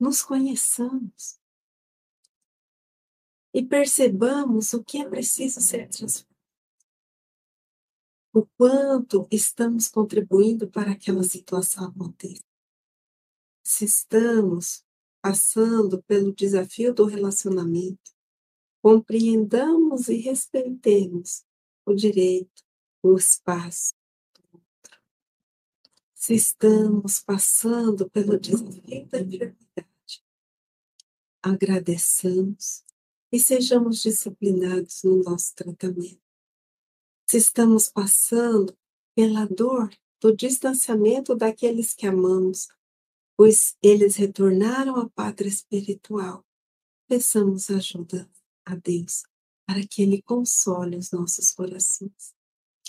nos 0.00 0.22
conheçamos 0.22 1.38
e 3.52 3.62
percebamos 3.62 4.72
o 4.72 4.82
que 4.82 5.02
é 5.02 5.06
preciso 5.06 5.60
ser 5.60 5.90
transformado. 5.90 6.34
O 8.32 8.46
quanto 8.56 9.28
estamos 9.30 9.88
contribuindo 9.88 10.66
para 10.66 10.92
aquela 10.92 11.24
situação 11.24 11.88
aconteça. 11.88 12.42
Se 13.62 13.84
estamos 13.84 14.82
passando 15.20 16.02
pelo 16.04 16.32
desafio 16.32 16.94
do 16.94 17.04
relacionamento, 17.04 18.16
compreendamos 18.88 20.08
e 20.08 20.16
respeitemos 20.16 21.44
o 21.84 21.94
direito, 21.94 22.64
o 23.02 23.16
espaço 23.16 23.92
do 24.34 24.48
outro. 24.54 24.98
Se 26.14 26.32
estamos 26.34 27.20
passando 27.20 28.08
pelo 28.08 28.40
desafio 28.40 28.80
da 28.80 28.96
enfermidade, 28.96 30.24
agradeçamos 31.42 32.82
e 33.30 33.38
sejamos 33.38 34.00
disciplinados 34.00 35.02
no 35.02 35.22
nosso 35.22 35.54
tratamento. 35.54 36.22
Se 37.26 37.36
estamos 37.36 37.90
passando 37.90 38.74
pela 39.14 39.44
dor 39.44 39.90
do 40.18 40.34
distanciamento 40.34 41.34
daqueles 41.34 41.92
que 41.92 42.06
amamos, 42.06 42.68
pois 43.36 43.76
eles 43.82 44.16
retornaram 44.16 44.96
à 44.96 45.10
pátria 45.10 45.50
espiritual, 45.50 46.42
peçamos 47.06 47.68
ajuda 47.68 48.26
a 48.68 48.76
Deus 48.76 49.22
para 49.66 49.86
que 49.86 50.02
Ele 50.02 50.22
console 50.22 50.96
os 50.96 51.10
nossos 51.10 51.50
corações. 51.50 52.34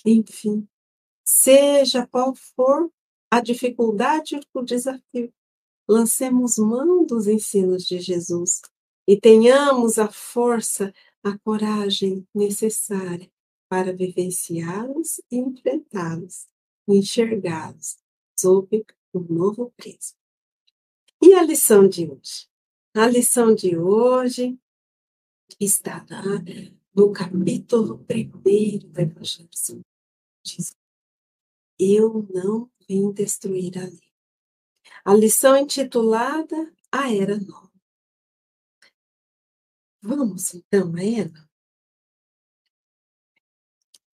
Enfim, 0.06 0.68
seja 1.26 2.08
qual 2.08 2.34
for 2.36 2.90
a 3.30 3.42
dificuldade 3.42 4.36
ou 4.36 4.62
o 4.62 4.66
desafio, 4.66 5.34
lancemos 5.88 6.58
mão 6.58 7.06
dos 7.06 7.28
ensinos 7.28 7.86
de 7.86 8.00
Jesus 8.00 8.62
e 9.08 9.20
tenhamos 9.20 9.98
a 10.00 10.10
força, 10.10 10.94
a 11.24 11.38
coragem 11.40 12.28
necessária 12.34 13.30
para 13.70 13.94
vivenciá-los 13.94 15.20
e 15.30 15.38
enfrentá-los, 15.38 16.48
enxergá-los 16.88 17.98
sob 18.40 18.86
um 19.14 19.20
novo 19.20 19.72
prisma. 19.76 20.18
E 21.22 21.34
a 21.34 21.44
lição 21.44 21.88
de 21.88 22.10
hoje? 22.10 22.48
A 22.96 23.06
lição 23.06 23.54
de 23.54 23.78
hoje 23.78 24.58
está 25.60 26.06
lá 26.10 26.44
no 26.94 27.12
capítulo 27.12 28.06
1 28.10 28.92
do 28.92 29.00
Evangelho 29.00 29.50
diz, 30.44 30.76
Eu 31.78 32.28
não 32.34 32.70
vim 32.88 33.12
destruir 33.12 33.78
a 33.78 33.86
lei. 33.86 34.12
A 35.06 35.14
lição 35.14 35.56
intitulada 35.56 36.74
A 36.92 37.14
Era 37.14 37.38
Nova. 37.38 37.72
Vamos 40.02 40.54
então 40.54 40.94
a 40.96 41.04
ela. 41.04 41.50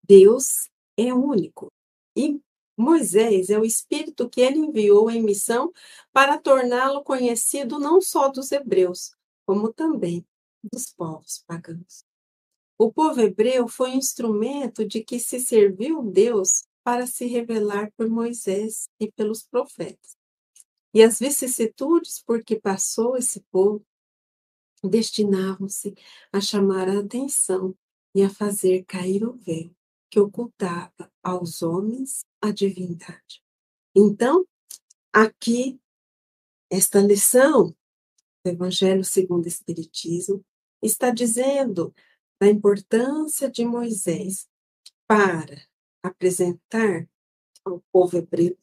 Deus 0.04 0.70
é 0.98 1.14
único 1.14 1.72
e 2.16 2.40
Moisés 2.78 3.50
é 3.50 3.58
o 3.58 3.66
espírito 3.66 4.30
que 4.30 4.42
ele 4.42 4.60
enviou 4.60 5.10
em 5.10 5.24
missão 5.24 5.72
para 6.12 6.38
torná-lo 6.38 7.04
conhecido 7.04 7.80
não 7.80 8.02
só 8.02 8.28
dos 8.28 8.52
hebreus, 8.52 9.16
como 9.46 9.72
também 9.74 10.26
dos 10.72 10.92
povos 10.92 11.44
pagãos. 11.48 12.06
O 12.78 12.92
povo 12.92 13.22
hebreu 13.22 13.68
foi 13.68 13.92
um 13.92 13.98
instrumento 13.98 14.86
de 14.86 15.04
que 15.04 15.20
se 15.20 15.40
serviu 15.40 16.04
Deus 16.04 16.66
para 16.84 17.08
se 17.08 17.26
revelar 17.26 17.92
por 17.98 18.10
Moisés 18.10 18.90
e 19.00 19.12
pelos 19.12 19.44
profetas. 19.44 20.18
E 20.94 21.02
as 21.02 21.20
vicissitudes 21.20 22.22
por 22.22 22.44
que 22.44 22.60
passou 22.60 23.18
esse 23.18 23.42
povo 23.52 23.86
destinavam-se 24.84 25.96
a 26.32 26.40
chamar 26.40 26.88
a 26.88 27.00
atenção 27.00 27.76
e 28.14 28.24
a 28.24 28.30
fazer 28.30 28.84
cair 28.86 29.26
o 29.26 29.34
véu 29.34 29.72
que 30.10 30.20
ocultava 30.20 31.12
aos 31.24 31.62
homens 31.62 32.26
a 32.42 32.52
divindade. 32.52 33.44
Então, 33.94 34.46
aqui, 35.12 35.80
esta 36.70 37.02
lição 37.02 37.76
do 38.44 38.52
Evangelho 38.52 39.04
segundo 39.04 39.46
o 39.46 39.48
Espiritismo 39.48 40.46
está 40.86 41.12
dizendo 41.12 41.94
da 42.40 42.48
importância 42.48 43.50
de 43.50 43.66
Moisés 43.66 44.48
para 45.08 45.68
apresentar 46.04 47.08
ao 47.64 47.82
povo 47.92 48.18
hebreu 48.18 48.58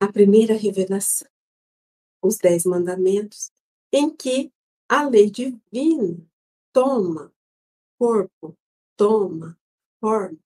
a 0.00 0.12
primeira 0.12 0.54
revelação 0.54 1.28
os 2.26 2.38
Dez 2.38 2.64
Mandamentos, 2.64 3.52
em 3.92 4.14
que 4.14 4.52
a 4.88 5.08
lei 5.08 5.30
divina 5.30 6.26
toma 6.72 7.32
corpo, 7.98 8.56
toma 8.96 9.58
forma. 10.00 10.38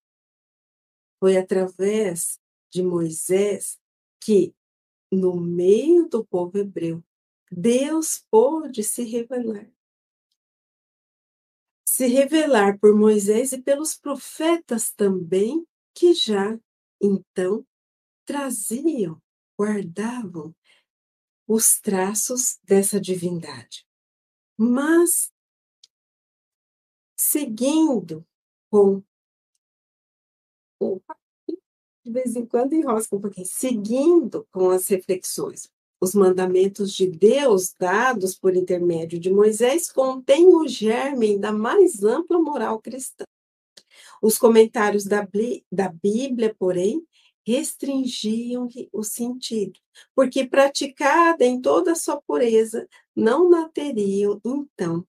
Foi 1.18 1.36
através 1.36 2.38
de 2.70 2.82
Moisés 2.82 3.78
que, 4.22 4.54
no 5.10 5.36
meio 5.36 6.08
do 6.08 6.24
povo 6.24 6.56
hebreu, 6.58 7.02
Deus 7.50 8.24
pôde 8.30 8.84
se 8.84 9.02
revelar. 9.02 9.68
Se 11.84 12.06
revelar 12.06 12.78
por 12.78 12.96
Moisés 12.96 13.52
e 13.52 13.60
pelos 13.60 13.96
profetas 13.96 14.92
também, 14.92 15.66
que 15.92 16.14
já 16.14 16.58
então 17.00 17.66
traziam, 18.24 19.20
guardavam 19.58 20.54
os 21.46 21.80
traços 21.80 22.58
dessa 22.62 23.00
divindade. 23.00 23.84
Mas, 24.56 25.32
seguindo 27.18 28.24
com. 28.70 29.02
De 32.04 32.12
vez 32.12 32.36
em 32.36 32.46
quando 32.46 32.74
enrosca 32.74 33.16
um 33.16 33.20
pouquinho. 33.20 33.46
Seguindo 33.46 34.46
com 34.52 34.70
as 34.70 34.86
reflexões. 34.88 35.68
Os 36.00 36.14
mandamentos 36.14 36.94
de 36.94 37.06
Deus 37.06 37.74
dados 37.78 38.34
por 38.34 38.56
intermédio 38.56 39.20
de 39.20 39.30
Moisés 39.30 39.92
contêm 39.92 40.46
o 40.46 40.66
germe 40.66 41.38
da 41.38 41.52
mais 41.52 42.02
ampla 42.02 42.40
moral 42.40 42.80
cristã. 42.80 43.24
Os 44.22 44.38
comentários 44.38 45.04
da, 45.04 45.26
da 45.70 45.88
Bíblia, 45.88 46.54
porém, 46.58 47.06
restringiam-lhe 47.46 48.88
o 48.92 49.02
sentido, 49.02 49.78
porque 50.14 50.46
praticada 50.46 51.44
em 51.44 51.60
toda 51.60 51.92
a 51.92 51.96
sua 51.96 52.20
pureza, 52.22 52.88
não 53.14 53.54
a 53.54 53.68
teriam, 53.68 54.40
então, 54.44 55.06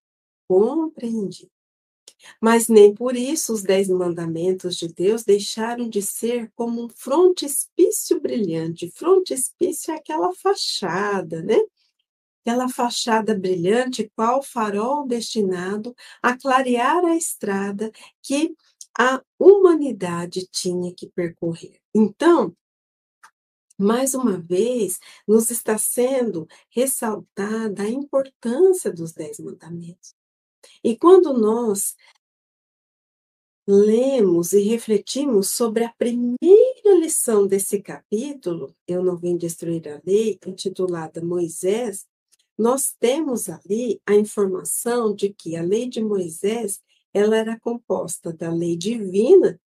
compreendido. 0.48 1.52
Mas 2.40 2.68
nem 2.68 2.94
por 2.94 3.16
isso 3.16 3.54
os 3.54 3.64
dez 3.64 3.88
mandamentos 3.88 4.76
de 4.76 4.88
Deus 4.88 5.24
deixaram 5.24 5.90
de 5.90 6.02
ser 6.02 6.52
como 6.56 6.86
um 6.86 6.90
frontispício 6.90 8.20
brilhante. 8.20 8.92
Frontispício 8.92 9.94
é 9.94 9.98
aquela 9.98 10.34
fachada, 10.34 11.42
né? 11.42 11.58
Aquela 12.42 12.68
fachada 12.70 13.38
brilhante, 13.38 14.12
qual 14.16 14.42
farol 14.42 15.08
destinado 15.08 15.96
a 16.22 16.38
clarear 16.38 17.04
a 17.06 17.16
estrada 17.16 17.92
que 18.22 18.56
a 18.98 19.22
humanidade 19.40 20.48
tinha 20.52 20.94
que 20.94 21.08
percorrer. 21.08 21.80
Então, 21.94 22.56
mais 23.78 24.14
uma 24.14 24.38
vez, 24.40 25.00
nos 25.28 25.50
está 25.50 25.78
sendo 25.78 26.48
ressaltada 26.70 27.84
a 27.84 27.90
importância 27.90 28.92
dos 28.94 29.12
Dez 29.12 29.40
Mandamentos. 29.40 30.14
E 30.84 30.98
quando 30.98 31.34
nós 31.34 31.96
lemos 33.68 34.54
e 34.54 34.62
refletimos 34.62 35.50
sobre 35.50 35.84
a 35.84 35.94
primeira 35.94 36.96
lição 37.00 37.48
desse 37.48 37.82
capítulo, 37.82 38.76
Eu 38.88 39.04
Não 39.04 39.18
Vim 39.18 39.38
Destruir 39.38 39.88
a 39.88 40.02
Lei, 40.06 40.40
intitulada 40.46 41.24
Moisés, 41.24 42.08
nós 42.58 42.94
temos 43.00 43.50
ali 43.50 44.02
a 44.06 44.14
informação 44.14 45.16
de 45.16 45.34
que 45.34 45.56
a 45.56 45.64
lei 45.64 45.88
de 45.88 46.02
Moisés 46.02 46.82
ela 47.14 47.36
era 47.36 47.60
composta 47.60 48.32
da 48.32 48.54
lei 48.54 48.76
divina, 48.76 49.60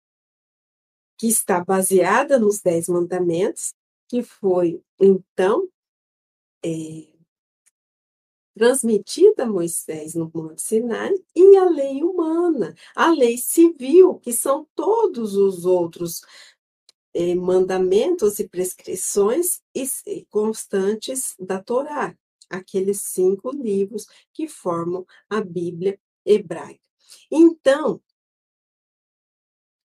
que 1.18 1.28
está 1.28 1.64
baseada 1.64 2.40
nos 2.40 2.62
Dez 2.62 2.88
Mandamentos, 2.88 3.74
que 4.08 4.22
foi, 4.22 4.82
então, 5.00 5.68
é, 6.64 7.13
transmitida 8.56 9.44
a 9.44 9.48
Moisés 9.48 10.16
no 10.16 10.32
Monte 10.34 10.62
Sinai, 10.62 11.14
e 11.36 11.58
a 11.58 11.66
lei 11.66 12.04
humana, 12.04 12.76
a 12.96 13.12
lei 13.12 13.38
civil, 13.38 14.16
que 14.20 14.32
são 14.32 14.68
todos 14.76 15.36
os 15.36 15.66
outros 15.66 16.22
é, 17.14 17.36
mandamentos 17.36 18.40
e 18.40 18.48
prescrições 18.48 19.62
constantes 20.30 21.36
da 21.40 21.62
Torá, 21.62 22.16
aqueles 22.50 23.02
cinco 23.02 23.52
livros 23.52 24.06
que 24.34 24.48
formam 24.48 25.06
a 25.30 25.42
Bíblia 25.42 26.00
hebraica. 26.26 26.82
Então, 27.32 28.02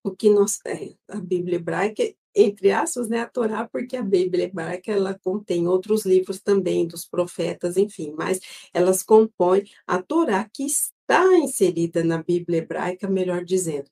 o 0.03 0.15
que 0.15 0.29
nós, 0.29 0.59
é, 0.65 0.95
a 1.07 1.19
Bíblia 1.19 1.57
hebraica, 1.57 2.03
entre 2.35 2.71
aspas, 2.71 3.09
né, 3.09 3.21
a 3.21 3.27
Torá, 3.27 3.67
porque 3.67 3.97
a 3.97 4.03
Bíblia 4.03 4.45
hebraica 4.45 4.91
ela 4.91 5.17
contém 5.19 5.67
outros 5.67 6.05
livros 6.05 6.39
também 6.39 6.87
dos 6.87 7.05
profetas, 7.05 7.77
enfim, 7.77 8.13
mas 8.17 8.39
elas 8.73 9.03
compõem 9.03 9.63
a 9.87 10.01
Torá 10.01 10.47
que 10.53 10.63
está 10.63 11.37
inserida 11.37 12.03
na 12.03 12.21
Bíblia 12.21 12.59
hebraica, 12.59 13.07
melhor 13.07 13.43
dizendo. 13.43 13.89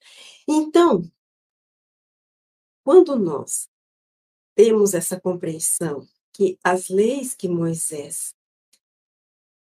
Então, 0.48 1.02
quando 2.84 3.18
nós 3.18 3.68
temos 4.56 4.94
essa 4.94 5.20
compreensão 5.20 6.08
que 6.34 6.58
as 6.64 6.90
leis 6.90 7.34
que 7.34 7.48
Moisés 7.48 8.34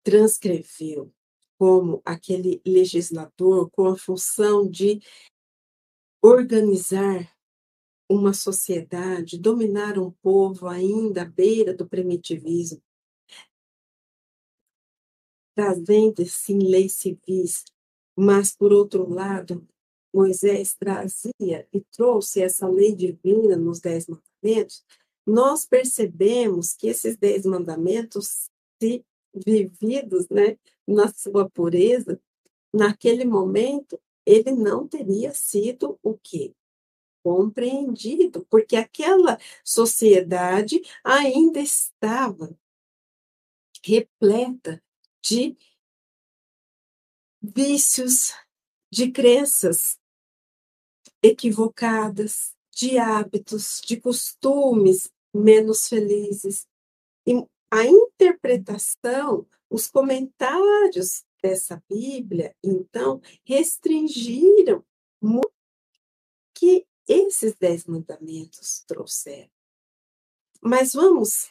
transcreveu 0.03 1.11
como 1.57 2.01
aquele 2.05 2.61
legislador 2.65 3.69
com 3.71 3.87
a 3.87 3.97
função 3.97 4.69
de 4.69 5.01
organizar 6.21 7.36
uma 8.09 8.33
sociedade, 8.33 9.37
dominar 9.37 9.97
um 9.99 10.11
povo 10.11 10.67
ainda 10.67 11.23
à 11.23 11.25
beira 11.25 11.73
do 11.73 11.87
primitivismo, 11.87 12.81
trazendo 15.55 16.25
sim 16.25 16.59
leis 16.59 16.93
civis, 16.93 17.65
mas 18.15 18.55
por 18.55 18.71
outro 18.71 19.09
lado, 19.09 19.67
Moisés 20.13 20.73
trazia 20.73 21.67
e 21.73 21.81
trouxe 21.91 22.41
essa 22.41 22.67
lei 22.67 22.95
divina 22.95 23.55
nos 23.55 23.79
Dez 23.79 24.07
Mandamentos, 24.07 24.83
nós 25.25 25.65
percebemos 25.65 26.73
que 26.73 26.87
esses 26.87 27.17
Dez 27.17 27.45
Mandamentos, 27.45 28.49
se 28.81 29.05
vividos 29.33 30.29
né, 30.29 30.57
na 30.87 31.11
sua 31.13 31.49
pureza, 31.49 32.19
naquele 32.73 33.25
momento, 33.25 33.99
ele 34.25 34.51
não 34.51 34.87
teria 34.87 35.33
sido 35.33 35.99
o 36.01 36.17
quê? 36.17 36.53
Compreendido, 37.27 38.47
porque 38.49 38.77
aquela 38.77 39.37
sociedade 39.61 40.81
ainda 41.03 41.59
estava 41.59 42.57
repleta 43.83 44.81
de 45.21 45.57
vícios, 47.41 48.33
de 48.89 49.11
crenças 49.11 49.99
equivocadas, 51.21 52.55
de 52.73 52.97
hábitos, 52.97 53.81
de 53.83 53.99
costumes 53.99 55.11
menos 55.33 55.89
felizes. 55.89 56.65
E 57.25 57.45
a 57.69 57.85
interpretação, 57.85 59.45
os 59.69 59.87
comentários 59.87 61.25
dessa 61.43 61.83
Bíblia, 61.89 62.55
então, 62.63 63.19
restringiram 63.43 64.81
muito 65.21 65.51
que 66.53 66.87
esses 67.07 67.55
dez 67.55 67.85
mandamentos 67.85 68.83
trouxeram. 68.87 69.49
Mas 70.61 70.93
vamos 70.93 71.49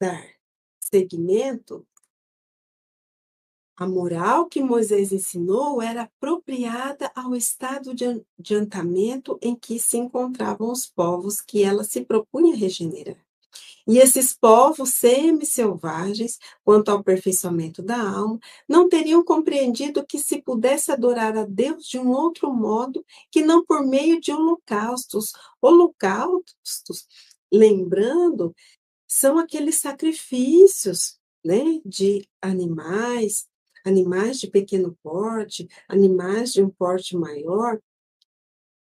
dar 0.00 0.34
seguimento 0.80 1.86
a 3.78 3.86
moral 3.86 4.46
que 4.46 4.62
Moisés 4.62 5.12
ensinou 5.12 5.82
era 5.82 6.04
apropriada 6.04 7.12
ao 7.14 7.36
estado 7.36 7.94
de 7.94 8.24
adiantamento 8.38 9.38
em 9.42 9.54
que 9.54 9.78
se 9.78 9.98
encontravam 9.98 10.72
os 10.72 10.86
povos 10.86 11.42
que 11.42 11.62
ela 11.62 11.84
se 11.84 12.02
propunha 12.02 12.56
regenerar. 12.56 13.25
E 13.86 13.98
esses 13.98 14.32
povos 14.32 14.94
semi-selvagens, 14.94 16.38
quanto 16.64 16.90
ao 16.90 16.98
aperfeiçoamento 16.98 17.82
da 17.82 17.96
alma, 17.96 18.38
não 18.68 18.88
teriam 18.88 19.24
compreendido 19.24 20.04
que 20.04 20.18
se 20.18 20.42
pudesse 20.42 20.90
adorar 20.90 21.36
a 21.36 21.44
Deus 21.44 21.86
de 21.86 21.96
um 21.96 22.10
outro 22.10 22.52
modo 22.52 23.04
que 23.30 23.42
não 23.42 23.64
por 23.64 23.86
meio 23.86 24.20
de 24.20 24.32
holocaustos. 24.32 25.30
Holocaustos, 25.62 27.06
lembrando, 27.52 28.52
são 29.06 29.38
aqueles 29.38 29.78
sacrifícios 29.80 31.20
né, 31.44 31.80
de 31.84 32.28
animais, 32.42 33.46
animais 33.84 34.40
de 34.40 34.48
pequeno 34.48 34.98
porte, 35.00 35.68
animais 35.88 36.52
de 36.52 36.60
um 36.60 36.68
porte 36.68 37.16
maior, 37.16 37.80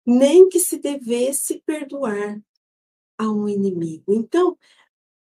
nem 0.06 0.48
que 0.48 0.58
se 0.58 0.78
devesse 0.78 1.62
perdoar 1.66 2.40
a 3.18 3.28
um 3.30 3.48
inimigo. 3.48 4.14
Então, 4.14 4.56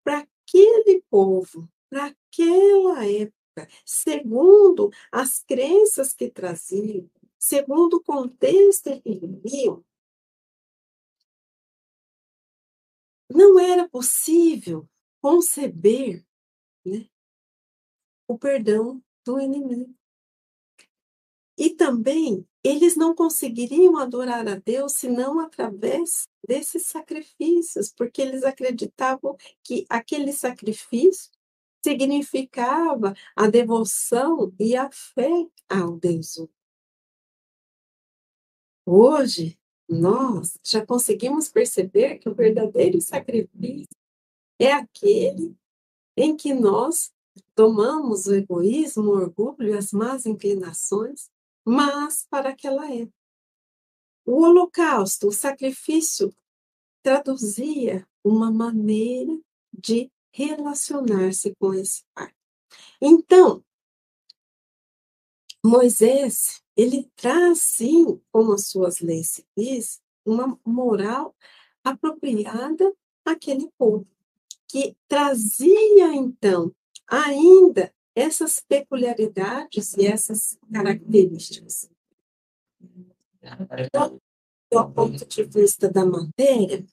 para 0.05 0.21
aquele 0.21 1.03
povo, 1.09 1.71
para 1.89 2.07
aquela 2.07 3.07
época, 3.07 3.69
segundo 3.85 4.91
as 5.11 5.43
crenças 5.45 6.13
que 6.13 6.29
traziam, 6.31 7.09
segundo 7.39 7.95
o 7.95 8.03
contexto 8.03 9.01
que 9.01 9.15
viviam, 9.15 9.85
não 13.29 13.59
era 13.59 13.89
possível 13.89 14.89
conceber 15.21 16.25
né, 16.85 17.09
o 18.27 18.39
perdão 18.39 19.03
do 19.25 19.39
inimigo. 19.39 19.98
E 21.59 21.71
também 21.71 22.47
eles 22.63 22.95
não 22.95 23.15
conseguiriam 23.15 23.97
adorar 23.97 24.47
a 24.47 24.55
Deus 24.55 24.93
senão 24.93 25.41
através 25.41 26.29
desses 26.47 26.87
sacrifícios, 26.87 27.93
porque 27.93 28.23
eles 28.23 28.45
acreditavam 28.45 29.37
que 29.65 29.85
aquele 29.89 30.33
sacrifício 30.33 31.33
significava 31.85 33.13
a 33.35 33.49
devoção 33.49 34.55
e 34.59 34.77
a 34.77 34.89
fé 34.93 35.49
ao 35.69 35.97
Deus. 35.97 36.47
Hoje, 38.87 39.59
nós 39.89 40.59
já 40.65 40.87
conseguimos 40.87 41.49
perceber 41.49 42.19
que 42.19 42.29
o 42.29 42.35
verdadeiro 42.35 43.01
sacrifício 43.01 43.89
é 44.61 44.73
aquele 44.73 45.57
em 46.17 46.37
que 46.37 46.55
nós 46.55 47.13
Tomamos 47.55 48.27
o 48.27 48.35
egoísmo, 48.35 49.11
o 49.11 49.11
orgulho 49.11 49.69
e 49.69 49.73
as 49.73 49.93
más 49.93 50.27
inclinações, 50.27 51.31
mas 51.69 52.27
para 52.31 52.49
aquela 52.49 52.91
época. 52.91 53.13
O 54.25 54.43
holocausto, 54.43 55.29
o 55.29 55.33
sacrifício, 55.33 56.35
traduzia 57.03 58.09
uma 58.25 58.51
maneira 58.51 59.39
de 59.71 60.11
relacionar-se 60.33 61.55
com 61.57 61.75
esse 61.75 62.05
pai. 62.15 62.33
Então, 63.01 63.63
Moisés, 65.63 66.63
ele 66.75 67.11
traz, 67.15 67.59
sim, 67.61 68.19
como 68.33 68.55
as 68.55 68.69
suas 68.69 69.01
leis 69.01 69.43
civis, 69.57 70.01
uma 70.25 70.59
moral 70.65 71.37
apropriada 71.85 72.95
àquele 73.27 73.71
povo, 73.77 74.09
que 74.67 74.97
trazia, 75.07 76.15
então, 76.15 76.75
ainda 77.07 77.95
essas 78.19 78.61
peculiaridades 78.61 79.95
e 79.97 80.07
essas 80.07 80.59
características. 80.73 81.89
Então, 83.87 84.21
do 84.71 84.91
ponto 84.91 85.25
de 85.25 85.43
vista 85.45 85.89
da 85.89 86.05
matéria, 86.05 86.85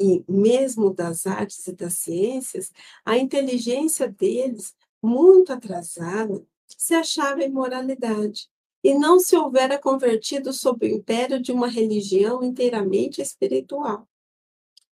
e 0.00 0.24
mesmo 0.26 0.92
das 0.92 1.26
artes 1.26 1.66
e 1.66 1.72
das 1.72 1.94
ciências, 1.98 2.72
a 3.04 3.18
inteligência 3.18 4.08
deles, 4.08 4.74
muito 5.02 5.52
atrasada, 5.52 6.42
se 6.66 6.94
achava 6.94 7.42
em 7.42 7.50
moralidade, 7.50 8.48
e 8.82 8.94
não 8.94 9.20
se 9.20 9.36
houvera 9.36 9.78
convertido 9.78 10.52
sob 10.52 10.86
o 10.86 10.96
império 10.96 11.40
de 11.40 11.52
uma 11.52 11.68
religião 11.68 12.42
inteiramente 12.42 13.20
espiritual. 13.20 14.08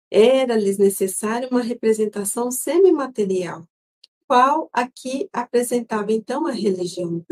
Era-lhes 0.09 0.77
necessária 0.77 1.47
uma 1.49 1.61
representação 1.61 2.49
semimaterial, 2.51 3.65
qual 4.27 4.69
aqui 4.73 5.29
apresentava 5.31 6.11
então 6.11 6.45
a 6.45 6.51
religião. 6.51 7.25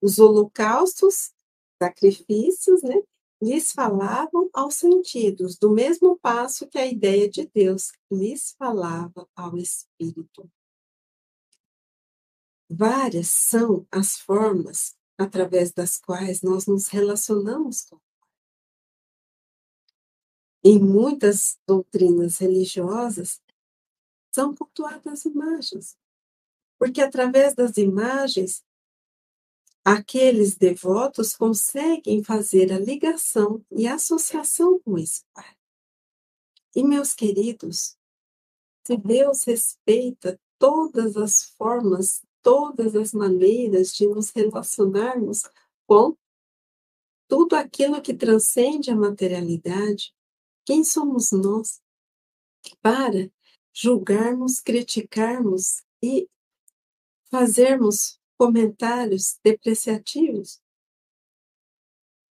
Os 0.00 0.18
holocaustos, 0.18 1.32
sacrifícios, 1.82 2.82
né, 2.82 3.02
lhes 3.42 3.72
falavam 3.72 4.48
aos 4.52 4.76
sentidos, 4.76 5.58
do 5.58 5.70
mesmo 5.70 6.18
passo 6.18 6.68
que 6.68 6.78
a 6.78 6.86
ideia 6.86 7.28
de 7.28 7.50
Deus 7.52 7.92
lhes 8.10 8.54
falava 8.56 9.28
ao 9.34 9.56
espírito. 9.56 10.50
Várias 12.70 13.28
são 13.28 13.86
as 13.90 14.16
formas 14.16 14.96
através 15.18 15.72
das 15.72 15.98
quais 15.98 16.42
nós 16.42 16.66
nos 16.66 16.88
relacionamos 16.88 17.82
com 17.82 17.98
em 20.66 20.78
muitas 20.78 21.58
doutrinas 21.68 22.38
religiosas, 22.38 23.38
são 24.34 24.54
cultuadas 24.54 25.26
imagens 25.26 25.94
porque 26.78 27.00
através 27.00 27.54
das 27.54 27.76
imagens, 27.76 28.64
aqueles 29.84 30.56
devotos 30.56 31.34
conseguem 31.34 32.24
fazer 32.24 32.72
a 32.72 32.78
ligação 32.78 33.64
e 33.70 33.86
associação 33.86 34.80
com 34.80 34.98
esse 34.98 35.24
Pai. 35.32 35.56
E, 36.74 36.82
meus 36.82 37.14
queridos, 37.14 37.96
se 38.86 38.96
Deus 38.96 39.44
respeita 39.44 40.40
todas 40.58 41.16
as 41.16 41.44
formas, 41.56 42.22
todas 42.42 42.96
as 42.96 43.12
maneiras 43.12 43.92
de 43.92 44.06
nos 44.06 44.30
relacionarmos 44.30 45.42
com 45.86 46.16
tudo 47.28 47.54
aquilo 47.54 48.02
que 48.02 48.14
transcende 48.14 48.90
a 48.90 48.96
materialidade, 48.96 50.14
quem 50.64 50.84
somos 50.84 51.30
nós 51.30 51.80
para 52.80 53.30
julgarmos, 53.72 54.60
criticarmos 54.60 55.82
e 56.02 56.28
fazermos 57.34 58.20
comentários 58.38 59.40
depreciativos? 59.42 60.60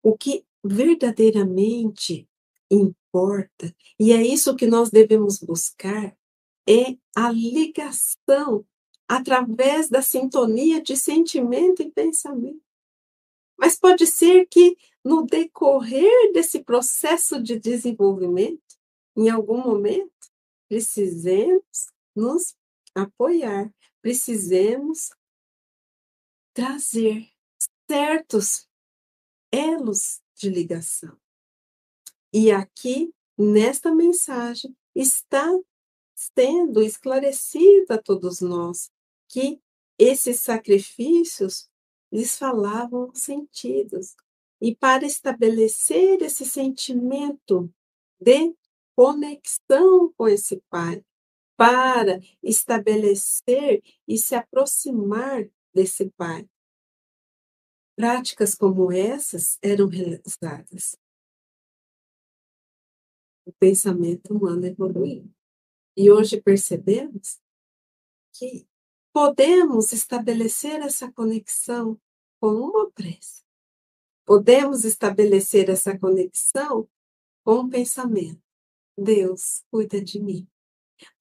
O 0.04 0.18
que 0.18 0.46
verdadeiramente 0.62 2.28
importa, 2.70 3.74
e 3.98 4.12
é 4.12 4.22
isso 4.22 4.58
que 4.58 4.68
nós 4.68 4.90
devemos 4.90 5.40
buscar, 5.40 6.18
é 6.68 6.98
a 7.16 7.32
ligação 7.32 8.66
através 9.08 9.88
da 9.88 10.02
sintonia 10.02 10.82
de 10.82 10.98
sentimento 10.98 11.82
e 11.82 11.90
pensamento. 11.90 12.62
Mas 13.58 13.80
pode 13.80 14.06
ser 14.06 14.48
que 14.48 14.78
no 15.02 15.26
decorrer 15.26 16.34
desse 16.34 16.62
processo 16.62 17.42
de 17.42 17.58
desenvolvimento, 17.58 18.76
em 19.16 19.30
algum 19.30 19.64
momento, 19.64 20.12
precisemos 20.68 21.88
nos 22.14 22.54
apoiar, 22.94 23.74
precisemos 24.02 25.12
trazer 26.54 27.30
certos 27.90 28.68
elos 29.52 30.22
de 30.36 30.50
ligação. 30.50 31.18
E 32.32 32.52
aqui, 32.52 33.14
nesta 33.38 33.94
mensagem, 33.94 34.76
está 34.94 35.48
sendo 36.16 36.82
esclarecido 36.82 37.94
a 37.94 37.98
todos 37.98 38.42
nós 38.42 38.92
que 39.28 39.62
esses 39.98 40.40
sacrifícios 40.42 41.70
lhes 42.12 42.38
falavam 42.38 43.14
sentidos. 43.14 44.16
E 44.62 44.76
para 44.76 45.06
estabelecer 45.06 46.22
esse 46.22 46.46
sentimento 46.46 47.74
de 48.20 48.54
conexão 48.96 50.14
com 50.18 50.28
esse 50.28 50.62
Pai, 50.70 51.04
para 51.60 52.22
estabelecer 52.42 53.84
e 54.08 54.18
se 54.18 54.34
aproximar 54.34 55.46
desse 55.74 56.10
Pai. 56.12 56.50
Práticas 57.98 58.56
como 58.56 58.94
essas 58.94 59.60
eram 59.62 59.88
realizadas. 59.90 60.98
O 63.46 63.52
pensamento 63.60 64.34
humano 64.34 64.68
evoluiu. 64.68 65.30
E 65.98 66.10
hoje 66.10 66.42
percebemos 66.42 67.42
que 68.32 68.66
podemos 69.12 69.92
estabelecer 69.92 70.80
essa 70.80 71.12
conexão 71.12 72.00
com 72.40 72.54
uma 72.54 72.90
prece. 72.90 73.44
Podemos 74.26 74.86
estabelecer 74.86 75.70
essa 75.70 76.00
conexão 76.00 76.88
com 77.44 77.64
um 77.64 77.70
pensamento. 77.70 78.42
Deus 78.98 79.66
cuida 79.70 80.02
de 80.02 80.22
mim. 80.22 80.48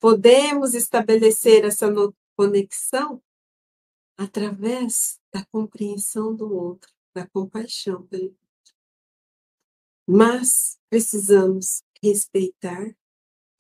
Podemos 0.01 0.75
estabelecer 0.75 1.65
essa 1.65 1.87
conexão 2.37 3.23
através 4.17 5.21
da 5.33 5.45
compreensão 5.47 6.35
do 6.35 6.53
outro, 6.53 6.93
da 7.15 7.27
compaixão 7.29 8.07
pelo 8.07 8.25
outro. 8.25 8.75
Mas 10.07 10.79
precisamos 10.89 11.83
respeitar 12.03 12.97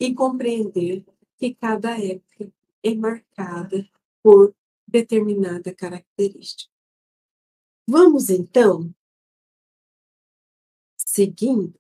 e 0.01 0.15
compreender 0.15 1.05
que 1.37 1.55
cada 1.55 1.99
época 1.99 2.53
é 2.83 2.95
marcada 2.95 3.89
por 4.23 4.55
determinada 4.87 5.75
característica. 5.75 6.73
Vamos 7.87 8.31
então, 8.31 8.95
seguindo, 10.97 11.79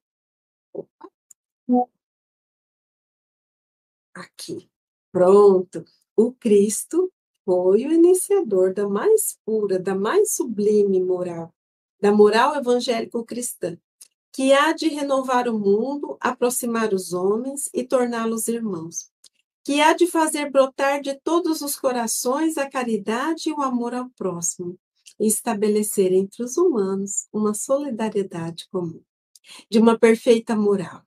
aqui, 4.20 4.68
pronto, 5.12 5.84
o 6.16 6.32
Cristo 6.32 7.12
foi 7.44 7.86
o 7.86 7.92
iniciador 7.92 8.74
da 8.74 8.88
mais 8.88 9.38
pura, 9.44 9.78
da 9.78 9.94
mais 9.94 10.34
sublime 10.34 11.02
moral, 11.02 11.54
da 12.00 12.12
moral 12.12 12.56
evangélico-cristã, 12.56 13.78
que 14.32 14.52
há 14.52 14.72
de 14.72 14.88
renovar 14.88 15.48
o 15.48 15.58
mundo, 15.58 16.16
aproximar 16.20 16.92
os 16.92 17.12
homens 17.12 17.68
e 17.72 17.82
torná-los 17.82 18.48
irmãos, 18.48 19.10
que 19.64 19.80
há 19.80 19.94
de 19.94 20.06
fazer 20.06 20.50
brotar 20.50 21.00
de 21.00 21.14
todos 21.14 21.60
os 21.60 21.78
corações 21.78 22.56
a 22.56 22.68
caridade 22.68 23.48
e 23.48 23.52
o 23.52 23.62
amor 23.62 23.94
ao 23.94 24.08
próximo, 24.10 24.78
e 25.18 25.26
estabelecer 25.26 26.12
entre 26.12 26.42
os 26.42 26.56
humanos 26.56 27.26
uma 27.32 27.54
solidariedade 27.54 28.68
comum, 28.70 29.02
de 29.70 29.78
uma 29.78 29.98
perfeita 29.98 30.54
moral. 30.54 31.02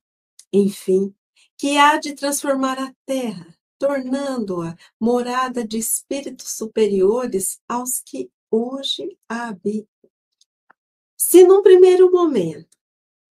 Enfim, 0.51 1.13
que 1.61 1.77
há 1.77 1.99
de 1.99 2.15
transformar 2.15 2.79
a 2.79 2.91
terra, 3.05 3.55
tornando-a 3.77 4.75
morada 4.99 5.63
de 5.63 5.77
espíritos 5.77 6.53
superiores 6.53 7.61
aos 7.67 8.01
que 8.03 8.31
hoje 8.49 9.15
a 9.29 9.49
habitam. 9.49 10.09
Se 11.15 11.43
num 11.43 11.61
primeiro 11.61 12.09
momento 12.09 12.75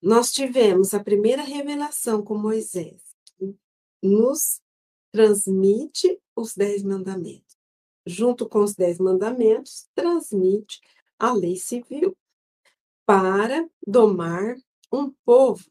nós 0.00 0.30
tivemos 0.30 0.94
a 0.94 1.02
primeira 1.02 1.42
revelação 1.42 2.22
com 2.22 2.38
Moisés, 2.38 3.02
que 3.36 3.58
nos 4.00 4.60
transmite 5.10 6.22
os 6.36 6.54
dez 6.54 6.84
mandamentos. 6.84 7.58
Junto 8.06 8.48
com 8.48 8.60
os 8.60 8.76
dez 8.76 9.00
mandamentos, 9.00 9.88
transmite 9.92 10.80
a 11.18 11.32
lei 11.32 11.56
civil 11.56 12.16
para 13.04 13.68
domar 13.84 14.54
um 14.92 15.10
povo 15.24 15.68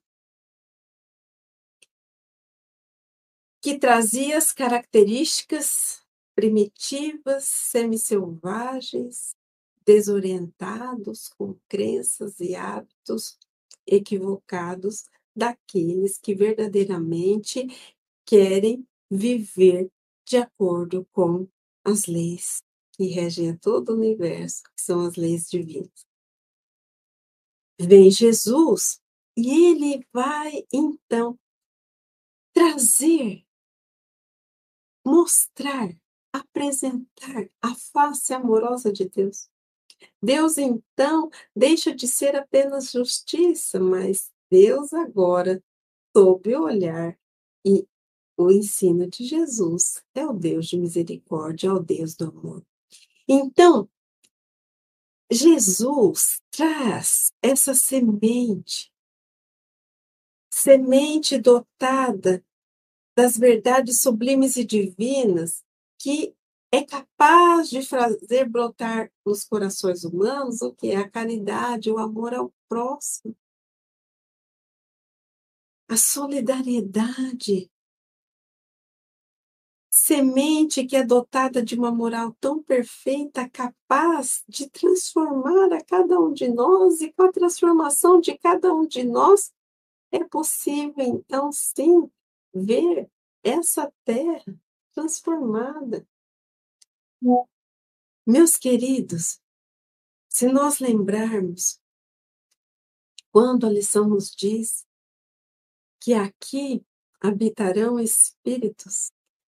que 3.70 3.78
trazia 3.78 4.36
as 4.36 4.52
características 4.52 6.02
primitivas, 6.34 7.44
semi-selvagens, 7.44 9.36
desorientados, 9.86 11.30
com 11.38 11.56
crenças 11.68 12.40
e 12.40 12.56
hábitos 12.56 13.38
equivocados 13.86 15.06
daqueles 15.36 16.18
que 16.18 16.34
verdadeiramente 16.34 17.68
querem 18.26 18.88
viver 19.08 19.92
de 20.26 20.38
acordo 20.38 21.08
com 21.12 21.48
as 21.84 22.08
leis 22.08 22.64
que 22.94 23.06
regem 23.06 23.52
a 23.52 23.58
todo 23.58 23.90
o 23.90 23.96
universo, 23.96 24.64
que 24.64 24.82
são 24.82 25.02
as 25.02 25.16
leis 25.16 25.48
divinas. 25.48 26.08
Vem 27.80 28.10
Jesus 28.10 29.00
e 29.38 29.68
ele 29.68 30.04
vai 30.12 30.66
então 30.74 31.38
trazer, 32.52 33.46
mostrar, 35.10 35.90
apresentar 36.32 37.50
a 37.62 37.74
face 37.74 38.34
amorosa 38.34 38.92
de 38.92 39.10
Deus. 39.10 39.50
Deus 40.22 40.58
então 40.58 41.30
deixa 41.56 41.94
de 41.94 42.08
ser 42.08 42.36
apenas 42.36 42.92
justiça, 42.92 43.80
mas 43.80 44.32
Deus 44.50 44.94
agora, 44.94 45.64
sob 46.16 46.56
o 46.56 46.64
olhar 46.64 47.18
e 47.66 47.88
o 48.38 48.52
ensino 48.52 49.08
de 49.08 49.26
Jesus, 49.26 50.02
é 50.14 50.26
o 50.26 50.34
Deus 50.34 50.68
de 50.68 50.78
misericórdia, 50.78 51.68
é 51.68 51.74
o 51.74 51.80
Deus 51.80 52.16
do 52.16 52.26
amor. 52.26 52.66
Então, 53.28 53.90
Jesus 55.32 56.42
traz 56.50 57.32
essa 57.42 57.74
semente, 57.74 58.92
semente 60.50 61.38
dotada 61.38 62.44
das 63.20 63.38
verdades 63.38 64.00
sublimes 64.00 64.56
e 64.56 64.64
divinas, 64.64 65.62
que 65.98 66.34
é 66.72 66.82
capaz 66.86 67.70
de 67.70 67.82
fazer 67.82 68.48
brotar 68.48 69.12
nos 69.26 69.44
corações 69.44 70.06
humanos 70.06 70.62
o 70.62 70.74
que 70.74 70.92
é 70.92 70.96
a 70.96 71.10
caridade, 71.10 71.92
o 71.92 71.98
amor 71.98 72.34
ao 72.34 72.54
próximo, 72.70 73.36
a 75.90 75.98
solidariedade. 75.98 77.70
Semente 79.92 80.86
que 80.86 80.96
é 80.96 81.04
dotada 81.04 81.62
de 81.62 81.76
uma 81.76 81.92
moral 81.92 82.34
tão 82.40 82.64
perfeita, 82.64 83.50
capaz 83.50 84.46
de 84.48 84.70
transformar 84.70 85.74
a 85.74 85.84
cada 85.84 86.18
um 86.18 86.32
de 86.32 86.48
nós, 86.48 87.02
e 87.02 87.12
com 87.12 87.24
a 87.24 87.32
transformação 87.34 88.22
de 88.22 88.38
cada 88.38 88.74
um 88.74 88.88
de 88.88 89.04
nós, 89.04 89.52
é 90.10 90.24
possível, 90.24 91.04
então, 91.04 91.52
sim, 91.52 92.10
ver 92.54 93.10
essa 93.44 93.92
terra 94.04 94.56
transformada 94.94 96.06
meus 98.26 98.58
queridos, 98.58 99.42
se 100.30 100.48
nós 100.48 100.80
lembrarmos 100.80 101.82
quando 103.32 103.66
a 103.66 103.70
lição 103.70 104.08
nos 104.08 104.32
diz 104.32 104.86
que 106.00 106.14
aqui 106.14 106.86
habitarão 107.20 108.00
espíritos 108.00 109.12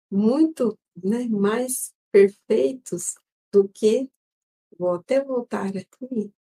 muito 0.10 0.78
né, 0.96 1.28
mais 1.28 1.94
perfeitos 2.12 3.16
do 3.52 3.70
que, 3.70 4.10
vou 4.78 4.96
até 4.96 5.24
voltar 5.24 5.76
aqui, 5.78 6.34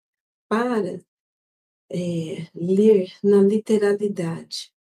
para 0.47 0.99
é, 1.91 2.49
ler 2.55 3.11
na 3.23 3.41
literalidade. 3.41 4.73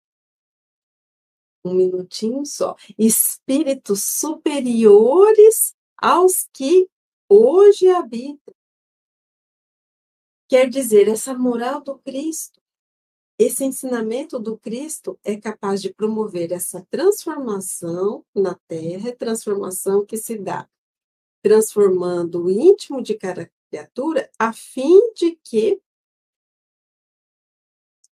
Um 1.65 1.75
minutinho 1.75 2.45
só. 2.47 2.77
Espíritos 2.99 4.05
superiores 4.05 5.75
aos 5.97 6.49
que 6.53 6.89
hoje 7.29 7.89
habitam. 7.89 8.55
Quer 10.49 10.71
dizer, 10.71 11.09
essa 11.09 11.35
moral 11.35 11.83
do 11.83 11.99
Cristo, 11.99 12.61
esse 13.39 13.65
ensinamento 13.65 14.39
do 14.39 14.57
Cristo 14.59 15.19
é 15.23 15.37
capaz 15.37 15.83
de 15.83 15.93
promover 15.93 16.53
essa 16.53 16.87
transformação 16.91 18.25
na 18.35 18.55
Terra, 18.67 19.15
transformação 19.15 20.07
que 20.07 20.17
se 20.17 20.39
dá 20.39 20.69
transformando 21.43 22.45
o 22.45 22.51
íntimo 22.51 23.03
de 23.03 23.15
cada 23.15 23.51
criatura, 23.71 24.31
a 24.39 24.53
fim 24.53 25.13
de 25.15 25.37
que 25.37 25.81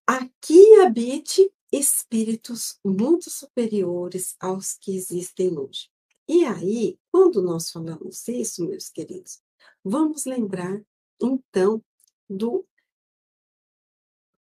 aqui 0.06 0.80
habite 0.80 1.52
espíritos 1.72 2.78
muito 2.84 3.30
superiores 3.30 4.36
aos 4.40 4.74
que 4.74 4.96
existem 4.96 5.58
hoje. 5.58 5.88
E 6.28 6.44
aí, 6.44 6.98
quando 7.12 7.42
nós 7.42 7.70
falamos 7.70 8.26
isso, 8.28 8.66
meus 8.66 8.88
queridos, 8.88 9.40
vamos 9.84 10.24
lembrar 10.24 10.82
então 11.20 11.82
do 12.28 12.66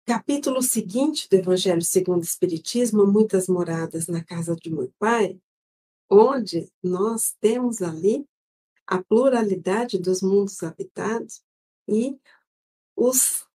capítulo 0.06 0.62
seguinte 0.62 1.30
do 1.30 1.36
Evangelho 1.36 1.82
segundo 1.82 2.22
o 2.22 2.26
Espiritismo, 2.26 3.06
Muitas 3.06 3.48
Moradas 3.48 4.08
na 4.08 4.24
Casa 4.24 4.56
de 4.56 4.70
Meu 4.70 4.92
Pai, 4.98 5.40
onde 6.10 6.72
nós 6.84 7.36
temos 7.40 7.82
ali 7.82 8.28
a 8.88 9.04
pluralidade 9.04 10.00
dos 10.00 10.22
mundos 10.22 10.64
habitados 10.64 11.44
e 11.88 12.20
os 12.96 13.48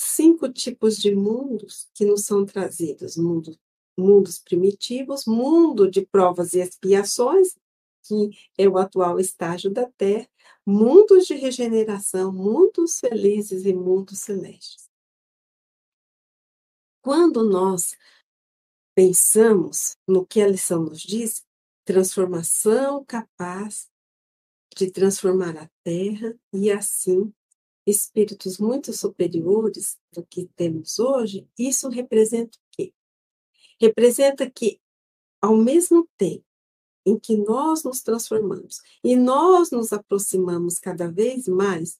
cinco 0.00 0.50
tipos 0.50 0.96
de 0.96 1.14
mundos 1.14 1.88
que 1.92 2.06
nos 2.06 2.24
são 2.24 2.46
trazidos: 2.46 3.16
mundo, 3.16 3.58
mundos 3.96 4.38
primitivos, 4.38 5.26
mundo 5.26 5.90
de 5.90 6.06
provas 6.06 6.54
e 6.54 6.60
expiações, 6.60 7.54
que 8.02 8.30
é 8.56 8.66
o 8.66 8.78
atual 8.78 9.20
estágio 9.20 9.70
da 9.70 9.86
Terra, 9.86 10.26
mundos 10.66 11.26
de 11.26 11.34
regeneração, 11.34 12.32
mundos 12.32 12.98
felizes 12.98 13.66
e 13.66 13.74
mundos 13.74 14.20
celestes. 14.20 14.88
Quando 17.02 17.42
nós 17.48 17.94
pensamos 18.94 19.96
no 20.08 20.26
que 20.26 20.40
a 20.40 20.48
lição 20.48 20.82
nos 20.82 21.00
diz, 21.00 21.44
transformação 21.84 23.04
capaz 23.04 23.90
de 24.76 24.90
transformar 24.90 25.56
a 25.56 25.70
Terra 25.82 26.34
e 26.52 26.70
assim 26.70 27.32
espíritos 27.90 28.58
muito 28.58 28.92
superiores 28.92 29.98
do 30.12 30.24
que 30.24 30.48
temos 30.56 30.98
hoje, 30.98 31.46
isso 31.58 31.88
representa 31.88 32.56
o 32.56 32.62
quê? 32.72 32.92
Representa 33.80 34.50
que, 34.50 34.80
ao 35.40 35.56
mesmo 35.56 36.08
tempo 36.16 36.44
em 37.04 37.18
que 37.18 37.36
nós 37.36 37.82
nos 37.82 38.02
transformamos 38.02 38.78
e 39.02 39.16
nós 39.16 39.70
nos 39.70 39.92
aproximamos 39.92 40.78
cada 40.78 41.10
vez 41.10 41.48
mais 41.48 41.98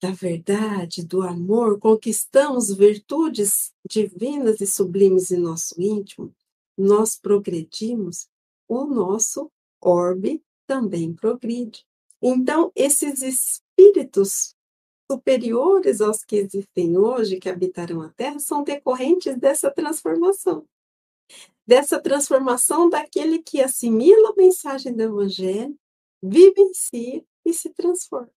da 0.00 0.10
verdade, 0.10 1.04
do 1.04 1.22
amor, 1.22 1.78
conquistamos 1.78 2.72
virtudes 2.72 3.72
divinas 3.88 4.60
e 4.60 4.66
sublimes 4.66 5.30
em 5.30 5.38
nosso 5.38 5.80
íntimo, 5.80 6.34
nós 6.76 7.16
progredimos, 7.16 8.28
o 8.68 8.84
nosso 8.84 9.50
orbe 9.80 10.42
também 10.66 11.14
progride. 11.14 11.86
Então, 12.20 12.72
esses 12.74 13.22
espíritos 13.22 14.55
superiores 15.10 16.00
aos 16.00 16.24
que 16.24 16.36
existem 16.36 16.96
hoje, 16.96 17.38
que 17.38 17.48
habitarão 17.48 18.02
a 18.02 18.08
Terra, 18.10 18.38
são 18.38 18.62
decorrentes 18.62 19.36
dessa 19.36 19.70
transformação. 19.70 20.66
Dessa 21.66 22.00
transformação 22.00 22.88
daquele 22.88 23.40
que 23.40 23.60
assimila 23.60 24.30
a 24.30 24.36
mensagem 24.36 24.94
do 24.94 25.02
Evangelho, 25.02 25.76
vivencia 26.22 27.24
e 27.44 27.52
se 27.52 27.70
transforma. 27.70 28.30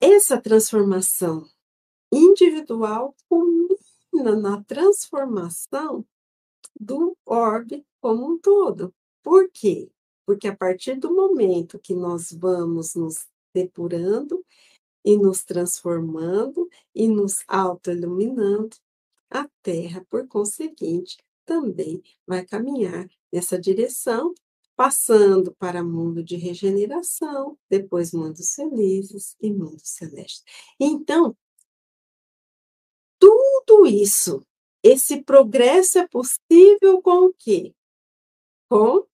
Essa 0.00 0.40
transformação 0.40 1.46
individual 2.12 3.14
culmina 3.28 4.36
na 4.40 4.62
transformação 4.64 6.04
do 6.78 7.16
orbe 7.26 7.86
como 8.00 8.26
um 8.26 8.38
todo. 8.38 8.94
Por 9.22 9.50
quê? 9.50 9.90
Porque 10.24 10.48
a 10.48 10.56
partir 10.56 10.98
do 10.98 11.14
momento 11.14 11.78
que 11.78 11.94
nós 11.94 12.32
vamos 12.32 12.94
nos 12.94 13.28
depurando 13.54 14.44
e 15.04 15.16
nos 15.16 15.44
transformando 15.44 16.68
e 16.94 17.08
nos 17.08 17.42
autoiluminando, 17.48 18.76
a 19.30 19.48
Terra, 19.62 20.04
por 20.10 20.26
conseguinte, 20.26 21.16
também 21.44 22.02
vai 22.26 22.44
caminhar 22.44 23.08
nessa 23.32 23.58
direção, 23.58 24.34
passando 24.76 25.54
para 25.54 25.84
mundo 25.84 26.22
de 26.22 26.36
regeneração, 26.36 27.58
depois 27.68 28.12
mundos 28.12 28.54
felizes 28.54 29.36
e 29.40 29.52
mundos 29.52 29.88
celestes. 29.88 30.42
Então, 30.78 31.36
tudo 33.18 33.86
isso, 33.86 34.44
esse 34.82 35.22
progresso 35.22 35.98
é 35.98 36.08
possível 36.08 37.02
com 37.02 37.26
o 37.26 37.34
quê? 37.34 37.74
Com 38.68 39.06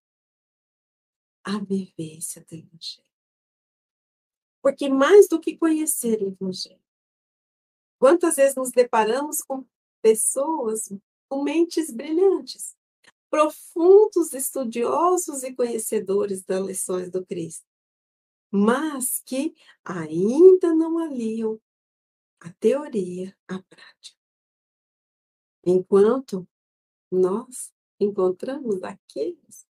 a 1.44 1.59
vivência 1.59 2.44
do 2.49 2.55
Evangelho. 2.55 3.05
Porque 4.66 4.88
mais 4.88 5.29
do 5.29 5.38
que 5.38 5.57
conhecer 5.57 6.20
o 6.20 6.33
Evangelho, 6.33 6.83
quantas 8.00 8.35
vezes 8.35 8.57
nos 8.57 8.72
deparamos 8.72 9.40
com 9.40 9.64
pessoas 10.02 10.92
com 11.29 11.44
mentes 11.44 11.88
brilhantes, 11.88 12.76
profundos 13.31 14.33
estudiosos 14.33 15.44
e 15.44 15.55
conhecedores 15.55 16.42
das 16.42 16.66
lições 16.66 17.09
do 17.12 17.24
Cristo, 17.24 17.64
mas 18.50 19.22
que 19.24 19.55
ainda 19.85 20.74
não 20.74 20.98
aliam 20.98 21.61
a 22.40 22.52
teoria 22.55 23.38
à 23.46 23.62
prática. 23.62 24.18
Enquanto 25.64 26.44
nós 27.09 27.72
encontramos 28.00 28.83
aqueles 28.83 29.64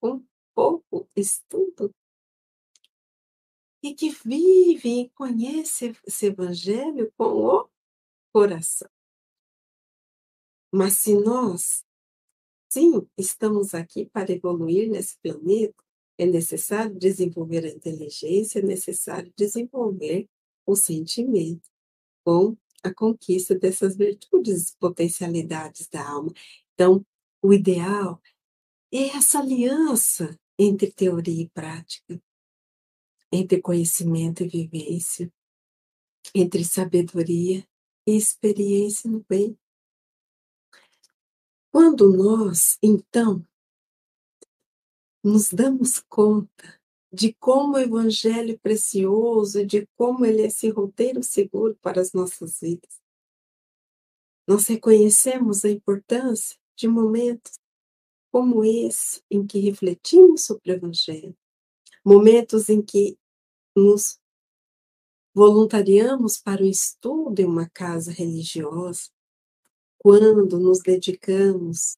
com 0.00 0.24
pouco 0.54 1.08
estudo 1.16 1.92
e 3.82 3.94
que 3.94 4.10
vive 4.10 5.02
e 5.02 5.10
conhece 5.10 5.96
esse 6.06 6.26
evangelho 6.26 7.12
com 7.16 7.24
o 7.24 7.68
coração. 8.32 8.88
Mas 10.72 10.98
se 10.98 11.14
nós, 11.14 11.84
sim, 12.68 13.06
estamos 13.18 13.74
aqui 13.74 14.06
para 14.06 14.32
evoluir 14.32 14.90
nesse 14.90 15.18
planeta, 15.18 15.74
é 16.16 16.24
necessário 16.24 16.94
desenvolver 16.94 17.64
a 17.64 17.68
inteligência, 17.68 18.60
é 18.60 18.62
necessário 18.62 19.32
desenvolver 19.36 20.28
o 20.64 20.76
sentimento 20.76 21.68
com 22.24 22.56
a 22.82 22.92
conquista 22.92 23.54
dessas 23.54 23.96
virtudes 23.96 24.70
e 24.70 24.76
potencialidades 24.78 25.88
da 25.88 26.08
alma. 26.08 26.32
Então, 26.74 27.04
o 27.42 27.52
ideal 27.52 28.20
é 28.92 29.08
essa 29.16 29.40
aliança 29.40 30.38
entre 30.58 30.92
teoria 30.92 31.42
e 31.42 31.48
prática, 31.50 32.20
entre 33.32 33.62
conhecimento 33.62 34.42
e 34.42 34.48
vivência, 34.48 35.32
entre 36.34 36.64
sabedoria 36.64 37.66
e 38.06 38.14
experiência 38.14 39.10
no 39.10 39.24
bem. 39.26 39.58
Quando 41.70 42.14
nós, 42.14 42.76
então, 42.82 43.44
nos 45.24 45.50
damos 45.50 45.98
conta 46.00 46.80
de 47.10 47.32
como 47.34 47.76
o 47.76 47.78
Evangelho 47.78 48.54
é 48.54 48.58
precioso, 48.58 49.64
de 49.64 49.86
como 49.96 50.24
ele 50.26 50.42
é 50.42 50.46
esse 50.46 50.68
roteiro 50.68 51.22
seguro 51.22 51.76
para 51.80 52.00
as 52.00 52.12
nossas 52.12 52.60
vidas, 52.60 53.00
nós 54.46 54.66
reconhecemos 54.66 55.64
a 55.64 55.70
importância 55.70 56.58
de 56.76 56.88
momentos 56.88 57.58
como 58.30 58.64
esse, 58.64 59.22
em 59.30 59.46
que 59.46 59.60
refletimos 59.60 60.42
sobre 60.44 60.72
o 60.72 60.74
Evangelho, 60.74 61.36
momentos 62.04 62.68
em 62.68 62.82
que 62.82 63.18
nos 63.76 64.20
voluntariamos 65.34 66.38
para 66.38 66.62
o 66.62 66.66
estudo 66.66 67.40
em 67.40 67.46
uma 67.46 67.68
casa 67.70 68.12
religiosa, 68.12 69.10
quando 69.98 70.58
nos 70.58 70.80
dedicamos 70.80 71.96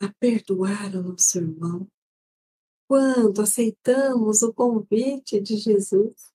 a 0.00 0.12
perdoar 0.20 0.94
o 0.94 1.02
nosso 1.02 1.38
irmão, 1.38 1.88
quando 2.86 3.40
aceitamos 3.42 4.42
o 4.42 4.52
convite 4.52 5.40
de 5.40 5.56
Jesus 5.56 6.32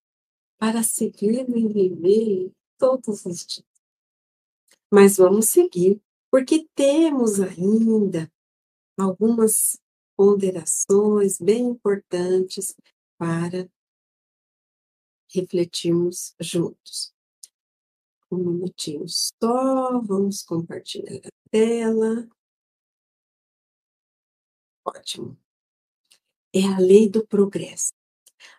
para 0.57 0.83
segui-lo 0.83 1.57
e 1.57 1.67
viver 1.67 2.51
todos 2.77 3.25
os 3.25 3.45
dias. 3.45 3.65
Mas 4.91 5.17
vamos 5.17 5.49
seguir 5.49 6.01
porque 6.29 6.67
temos 6.75 7.39
ainda 7.39 8.31
algumas 8.97 9.79
ponderações 10.17 11.37
bem 11.39 11.67
importantes 11.67 12.75
para 13.21 13.69
refletirmos 15.31 16.33
juntos. 16.39 17.13
Um 18.31 18.37
minutinho 18.37 19.05
só, 19.07 20.01
vamos 20.01 20.41
compartilhar 20.41 21.27
a 21.27 21.29
tela. 21.51 22.27
Ótimo. 24.83 25.37
É 26.51 26.63
a 26.63 26.79
lei 26.79 27.07
do 27.07 27.23
progresso. 27.27 27.93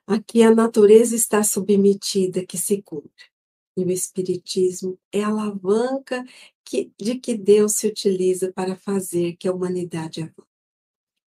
Aqui 0.07 0.45
a 0.45 0.55
natureza 0.55 1.17
está 1.17 1.43
submetida 1.43 2.47
que 2.47 2.57
se 2.57 2.81
cumpra. 2.83 3.27
E 3.77 3.83
o 3.83 3.91
Espiritismo 3.91 4.97
é 5.11 5.25
a 5.25 5.29
alavanca 5.29 6.25
que, 6.65 6.93
de 6.97 7.19
que 7.19 7.37
Deus 7.37 7.73
se 7.73 7.89
utiliza 7.89 8.53
para 8.53 8.77
fazer 8.77 9.35
que 9.35 9.49
a 9.49 9.53
humanidade 9.53 10.23
avance. 10.23 10.52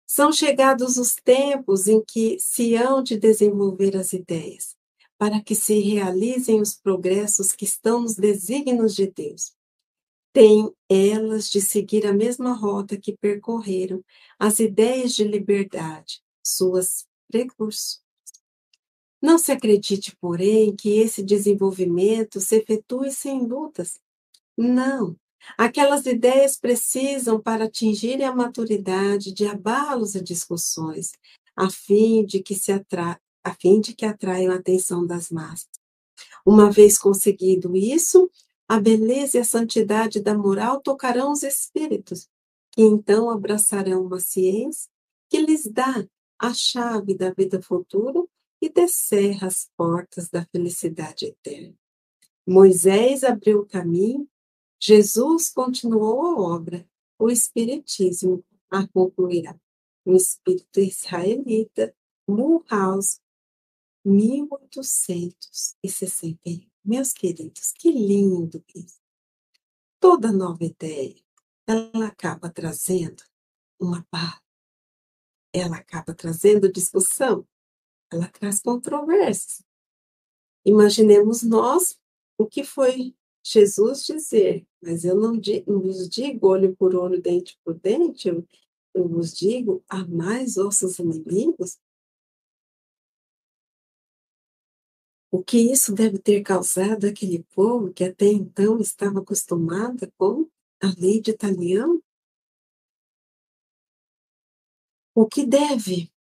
São 0.06 0.32
chegados 0.32 0.98
os 0.98 1.16
tempos 1.16 1.88
em 1.88 2.04
que 2.04 2.38
se 2.40 2.76
hão 2.76 3.02
de 3.02 3.18
desenvolver 3.18 3.98
as 3.98 4.14
ideias, 4.14 4.76
para 5.18 5.42
que 5.42 5.56
se 5.56 5.80
realizem 5.80 6.62
os 6.62 6.76
progressos 6.76 7.52
que 7.52 7.66
estão 7.66 8.02
nos 8.02 8.16
desígnios 8.16 8.96
de 8.96 9.08
Deus. 9.08 9.54
Têm 10.32 10.72
elas 10.90 11.50
de 11.50 11.62
seguir 11.62 12.06
a 12.06 12.14
mesma 12.14 12.54
rota 12.54 12.98
que 12.98 13.16
percorreram 13.16 14.04
as 14.38 14.60
ideias 14.60 15.16
de 15.16 15.24
liberdade, 15.24 16.22
suas 16.44 17.08
precursoras. 17.28 18.04
Não 19.22 19.40
se 19.40 19.52
acredite, 19.52 20.16
porém, 20.18 20.76
que 20.76 21.00
esse 21.00 21.24
desenvolvimento 21.24 22.40
se 22.40 22.58
efetue 22.58 23.12
sem 23.12 23.44
lutas. 23.48 24.00
Não. 24.56 25.16
Aquelas 25.58 26.06
ideias 26.06 26.58
precisam, 26.58 27.40
para 27.40 27.66
atingirem 27.66 28.26
a 28.26 28.36
maturidade, 28.36 29.34
de 29.34 29.46
abalos 29.46 30.16
e 30.16 30.22
discussões, 30.22 31.12
a 31.56 31.70
fim 31.70 32.26
de 32.26 32.42
que 32.42 32.56
se 32.56 32.72
atra 32.72 33.20
a 33.44 33.54
fim 33.54 33.80
de 33.80 33.94
que 33.94 34.06
atraiam 34.06 34.52
a 34.52 34.56
atenção 34.56 35.06
das 35.06 35.30
massas. 35.30 35.70
Uma 36.44 36.72
vez 36.72 36.98
conseguido 36.98 37.76
isso, 37.76 38.28
a 38.68 38.80
beleza 38.80 39.38
e 39.38 39.42
a 39.42 39.46
santidade 39.46 40.20
da 40.20 40.36
moral 40.36 40.82
tocarão 40.82 41.32
os 41.32 41.44
espíritos, 41.44 42.28
que 42.72 42.82
então 42.82 43.30
abraçarão 43.30 44.04
uma 44.04 44.20
ciência 44.20 44.90
que 45.30 45.40
lhes 45.40 45.66
dá 45.72 46.08
a 46.40 46.54
chave 46.54 47.16
da 47.16 47.32
vida 47.32 47.62
futura 47.62 48.24
e 48.60 48.68
descerra 48.68 49.48
as 49.48 49.70
portas 49.78 50.28
da 50.30 50.44
felicidade 50.46 51.26
eterna. 51.26 51.76
Moisés 52.48 53.24
abriu 53.24 53.60
o 53.60 53.66
caminho, 53.66 54.28
Jesus 54.80 55.50
continuou 55.50 56.22
a 56.22 56.56
obra, 56.56 56.88
o 57.18 57.30
Espiritismo 57.30 58.44
a 58.70 58.88
concluirá. 58.88 59.60
O 60.04 60.14
Espírito 60.14 60.80
israelita, 60.80 61.96
Mulhouse, 62.28 63.20
1861. 64.06 66.70
Meus 66.84 67.14
queridos, 67.14 67.72
que 67.72 67.92
lindo 67.92 68.64
isso. 68.76 69.00
Toda 70.00 70.32
nova 70.32 70.64
ideia, 70.64 71.20
ela 71.66 72.06
acaba 72.08 72.52
trazendo 72.52 73.24
uma 73.80 74.06
paz, 74.12 74.40
ela 75.52 75.78
acaba 75.78 76.14
trazendo 76.14 76.72
discussão, 76.72 77.48
ela 78.12 78.28
traz 78.28 78.62
controvérsias. 78.62 79.66
Imaginemos 80.64 81.42
nós 81.42 82.00
o 82.38 82.46
que 82.46 82.64
foi 82.64 83.16
Jesus 83.48 84.04
dizer, 84.08 84.66
mas 84.82 85.06
eu 85.06 85.16
não, 85.16 85.40
vos 85.68 86.10
digo 86.10 86.48
olho 86.48 86.76
por 86.76 86.96
olho, 86.96 87.22
dente 87.22 87.60
por 87.64 87.76
dente, 87.76 88.28
eu, 88.28 89.08
vos 89.08 89.36
digo, 89.36 89.84
amais 89.88 90.56
vossos 90.56 90.98
inimigos. 90.98 91.78
O 95.30 95.44
que 95.44 95.60
isso 95.60 95.94
deve 95.94 96.18
ter 96.18 96.42
causado 96.42 97.06
aquele 97.06 97.44
povo 97.54 97.94
que 97.94 98.04
até 98.04 98.26
então 98.26 98.80
estava 98.80 99.20
acostumada 99.20 100.12
com 100.18 100.50
a 100.82 100.88
lei 100.98 101.22
de 101.22 101.30
Italião? 101.30 102.02
O 105.14 105.28
que 105.28 105.46
deve 105.46 106.12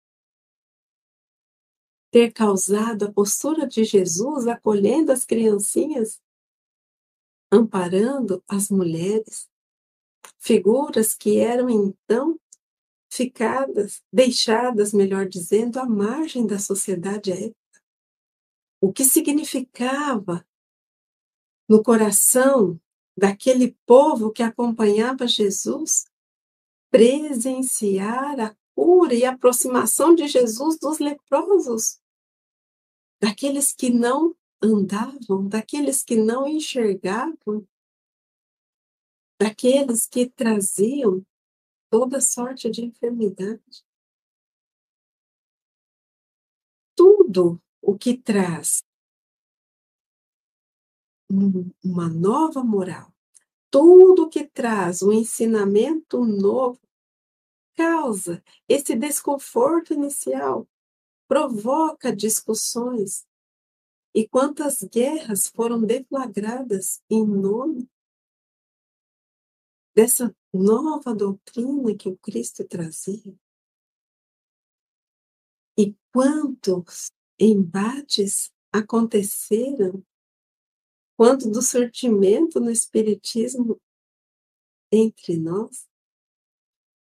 ter 2.10 2.32
causado 2.32 3.06
a 3.06 3.12
postura 3.12 3.66
de 3.66 3.82
Jesus 3.82 4.46
acolhendo 4.46 5.10
as 5.10 5.24
criancinhas, 5.24 6.20
amparando 7.50 8.42
as 8.48 8.68
mulheres, 8.70 9.48
figuras 10.38 11.14
que 11.14 11.38
eram 11.38 11.68
então 11.70 12.38
ficadas, 13.10 14.02
deixadas, 14.12 14.92
melhor 14.92 15.28
dizendo, 15.28 15.78
à 15.78 15.86
margem 15.86 16.46
da 16.46 16.58
sociedade 16.58 17.32
época. 17.32 17.82
O 18.80 18.92
que 18.92 19.04
significava 19.04 20.46
no 21.68 21.82
coração 21.82 22.80
daquele 23.16 23.76
povo 23.86 24.32
que 24.32 24.42
acompanhava 24.42 25.26
Jesus 25.26 26.04
presenciar 26.90 28.38
a 28.40 28.56
cura 28.74 29.14
e 29.14 29.24
a 29.24 29.32
aproximação 29.32 30.14
de 30.14 30.26
Jesus 30.26 30.78
dos 30.78 30.98
leprosos 30.98 32.00
daqueles 33.20 33.72
que 33.72 33.90
não 33.90 34.36
andavam, 34.64 35.46
daqueles 35.46 36.02
que 36.02 36.16
não 36.16 36.48
enxergavam, 36.48 37.66
daqueles 39.38 40.06
que 40.06 40.28
traziam 40.28 41.24
toda 41.90 42.20
sorte 42.20 42.70
de 42.70 42.84
enfermidade. 42.84 43.84
Tudo 46.96 47.60
o 47.82 47.98
que 47.98 48.16
traz 48.16 48.82
uma 51.82 52.08
nova 52.08 52.62
moral, 52.62 53.12
tudo 53.70 54.28
que 54.28 54.46
traz 54.46 55.02
um 55.02 55.12
ensinamento 55.12 56.24
novo, 56.24 56.80
causa 57.74 58.42
esse 58.68 58.94
desconforto 58.94 59.92
inicial, 59.92 60.68
provoca 61.26 62.14
discussões. 62.14 63.26
E 64.14 64.28
quantas 64.28 64.80
guerras 64.80 65.48
foram 65.48 65.82
deflagradas 65.82 67.02
em 67.10 67.26
nome 67.26 67.90
dessa 69.92 70.32
nova 70.52 71.12
doutrina 71.12 71.96
que 71.96 72.08
o 72.08 72.16
Cristo 72.18 72.64
trazia? 72.64 73.36
E 75.76 75.96
quantos 76.12 77.10
embates 77.36 78.52
aconteceram 78.72 80.04
quanto 81.16 81.50
do 81.50 81.60
sortimento 81.60 82.60
no 82.60 82.70
Espiritismo 82.70 83.80
entre 84.92 85.36
nós? 85.36 85.88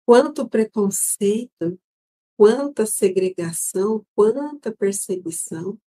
Quanto 0.04 0.46
preconceito, 0.46 1.80
quanta 2.36 2.84
segregação, 2.84 4.06
quanta 4.14 4.74
perseguição. 4.74 5.80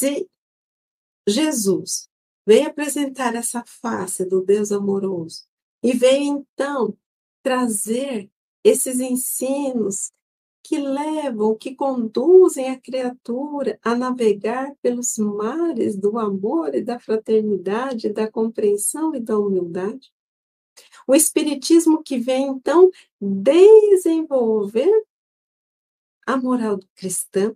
Se 0.00 0.28
Jesus 1.26 2.08
veio 2.46 2.68
apresentar 2.68 3.34
essa 3.34 3.64
face 3.64 4.24
do 4.24 4.42
Deus 4.44 4.70
amoroso 4.72 5.44
e 5.82 5.92
veio 5.92 6.24
então 6.24 6.96
trazer 7.42 8.30
esses 8.62 9.00
ensinos 9.00 10.12
que 10.62 10.78
levam, 10.78 11.54
que 11.56 11.74
conduzem 11.74 12.70
a 12.70 12.80
criatura 12.80 13.78
a 13.82 13.94
navegar 13.94 14.74
pelos 14.80 15.18
mares 15.18 15.94
do 15.94 16.18
amor 16.18 16.74
e 16.74 16.80
da 16.82 16.98
fraternidade, 16.98 18.08
da 18.08 18.30
compreensão 18.30 19.14
e 19.14 19.20
da 19.20 19.38
humildade. 19.38 20.10
O 21.06 21.14
Espiritismo 21.14 22.02
que 22.02 22.18
vem, 22.18 22.48
então, 22.48 22.90
desenvolver 23.20 24.90
a 26.26 26.38
moral 26.38 26.80
cristã, 26.96 27.54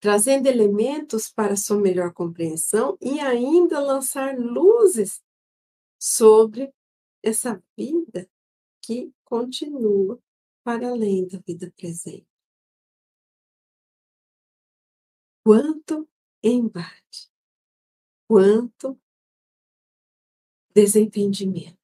trazendo 0.00 0.46
elementos 0.46 1.30
para 1.30 1.56
sua 1.56 1.78
melhor 1.78 2.12
compreensão 2.12 2.96
e 3.00 3.20
ainda 3.20 3.78
lançar 3.78 4.36
luzes 4.38 5.22
sobre 5.98 6.72
essa 7.22 7.62
vida 7.76 8.28
que 8.82 9.12
continua 9.22 10.18
para 10.64 10.88
além 10.88 11.28
da 11.28 11.38
vida 11.38 11.70
presente. 11.76 12.26
Quanto 15.44 16.08
embate, 16.42 17.30
quanto 18.26 18.98
desentendimento, 20.74 21.78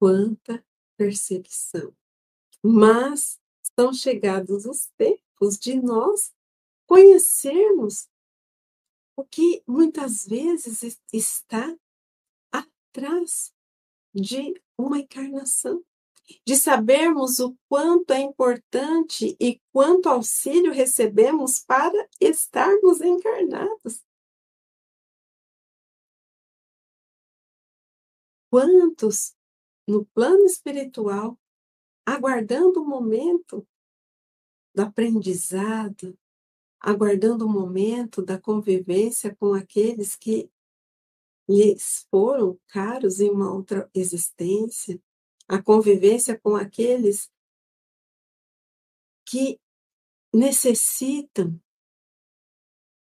quanta 0.00 0.64
perseguição. 0.96 1.94
Mas 2.62 3.40
são 3.78 3.92
chegados 3.92 4.64
os 4.64 4.86
tempos 4.96 5.56
de 5.56 5.80
nós 5.80 6.34
conhecermos 6.88 8.08
o 9.14 9.22
que 9.22 9.62
muitas 9.66 10.24
vezes 10.24 10.98
está 11.12 11.76
atrás 12.50 13.52
de 14.14 14.60
uma 14.76 14.98
encarnação. 14.98 15.84
de 16.44 16.56
sabermos 16.56 17.38
o 17.40 17.56
quanto 17.70 18.12
é 18.12 18.20
importante 18.20 19.34
e 19.40 19.62
quanto 19.72 20.10
auxílio 20.10 20.70
recebemos 20.70 21.60
para 21.60 22.06
estarmos 22.20 23.00
encarnados. 23.00 24.04
Quantos 28.50 29.34
no 29.86 30.04
plano 30.04 30.44
espiritual, 30.44 31.40
aguardando 32.04 32.82
o 32.82 32.86
momento 32.86 33.66
do 34.74 34.82
aprendizado, 34.82 36.14
aguardando 36.80 37.46
o 37.46 37.48
momento 37.48 38.22
da 38.22 38.40
convivência 38.40 39.34
com 39.36 39.54
aqueles 39.54 40.14
que 40.14 40.50
lhes 41.48 42.06
foram 42.10 42.58
caros 42.68 43.20
em 43.20 43.30
uma 43.30 43.52
outra 43.52 43.90
existência, 43.94 45.00
a 45.48 45.62
convivência 45.62 46.38
com 46.38 46.54
aqueles 46.54 47.30
que 49.26 49.58
necessitam 50.32 51.60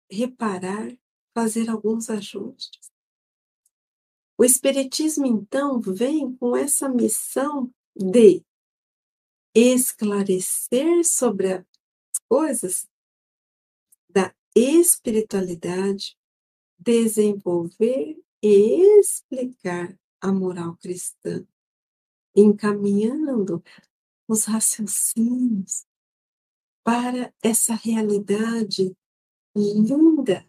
reparar, 0.10 0.96
fazer 1.34 1.70
alguns 1.70 2.10
ajustes. 2.10 2.92
O 4.38 4.44
Espiritismo, 4.44 5.26
então, 5.26 5.80
vem 5.80 6.36
com 6.36 6.56
essa 6.56 6.90
missão 6.90 7.72
de 7.96 8.44
esclarecer 9.56 11.06
sobre 11.06 11.54
as 11.54 11.66
coisas 12.28 12.88
espiritualidade, 14.56 16.18
desenvolver 16.78 18.22
e 18.42 19.00
explicar 19.00 19.98
a 20.22 20.32
moral 20.32 20.78
cristã, 20.78 21.46
encaminhando 22.36 23.64
os 24.28 24.46
raciocínios 24.46 25.86
para 26.84 27.34
essa 27.42 27.74
realidade 27.74 28.96
linda 29.56 30.46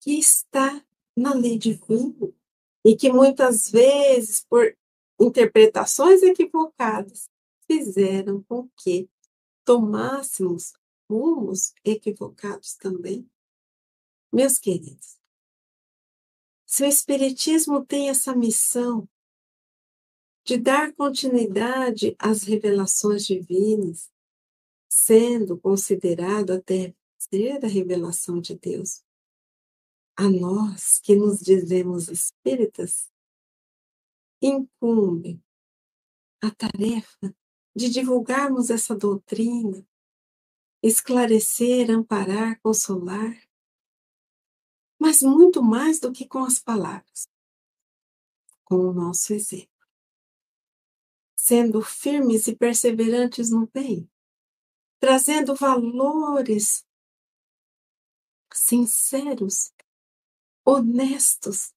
que 0.00 0.18
está 0.18 0.84
na 1.16 1.34
lei 1.34 1.58
divina 1.58 2.32
e 2.84 2.96
que 2.96 3.12
muitas 3.12 3.70
vezes, 3.70 4.44
por 4.48 4.76
interpretações 5.20 6.22
equivocadas, 6.22 7.30
fizeram 7.66 8.42
com 8.42 8.68
que 8.76 9.08
tomássemos 9.64 10.72
rumos 11.12 11.74
equivocados 11.84 12.74
também. 12.74 13.28
Meus 14.32 14.58
queridos, 14.58 15.20
se 16.64 16.82
o 16.82 16.86
Espiritismo 16.86 17.84
tem 17.84 18.08
essa 18.08 18.34
missão 18.34 19.06
de 20.44 20.56
dar 20.56 20.92
continuidade 20.94 22.16
às 22.18 22.42
revelações 22.44 23.26
divinas, 23.26 24.10
sendo 24.88 25.58
considerado 25.58 26.52
a 26.52 26.60
terceira 26.60 27.68
revelação 27.68 28.40
de 28.40 28.56
Deus, 28.58 29.04
a 30.16 30.28
nós 30.28 30.98
que 30.98 31.14
nos 31.14 31.40
dizemos 31.40 32.08
espíritas, 32.08 33.10
incumbe 34.40 35.40
a 36.42 36.50
tarefa 36.50 37.34
de 37.74 37.88
divulgarmos 37.88 38.70
essa 38.70 38.94
doutrina, 38.96 39.86
esclarecer, 40.82 41.90
amparar, 41.90 42.60
consolar, 42.60 43.40
mas 44.98 45.22
muito 45.22 45.62
mais 45.62 46.00
do 46.00 46.12
que 46.12 46.26
com 46.26 46.44
as 46.44 46.58
palavras, 46.58 47.28
com 48.64 48.76
o 48.76 48.92
nosso 48.92 49.32
exemplo. 49.32 49.68
Sendo 51.36 51.82
firmes 51.82 52.46
e 52.46 52.56
perseverantes 52.56 53.50
no 53.50 53.66
bem, 53.66 54.08
trazendo 55.00 55.54
valores 55.54 56.86
sinceros 58.52 59.72
honestos, 60.64 61.74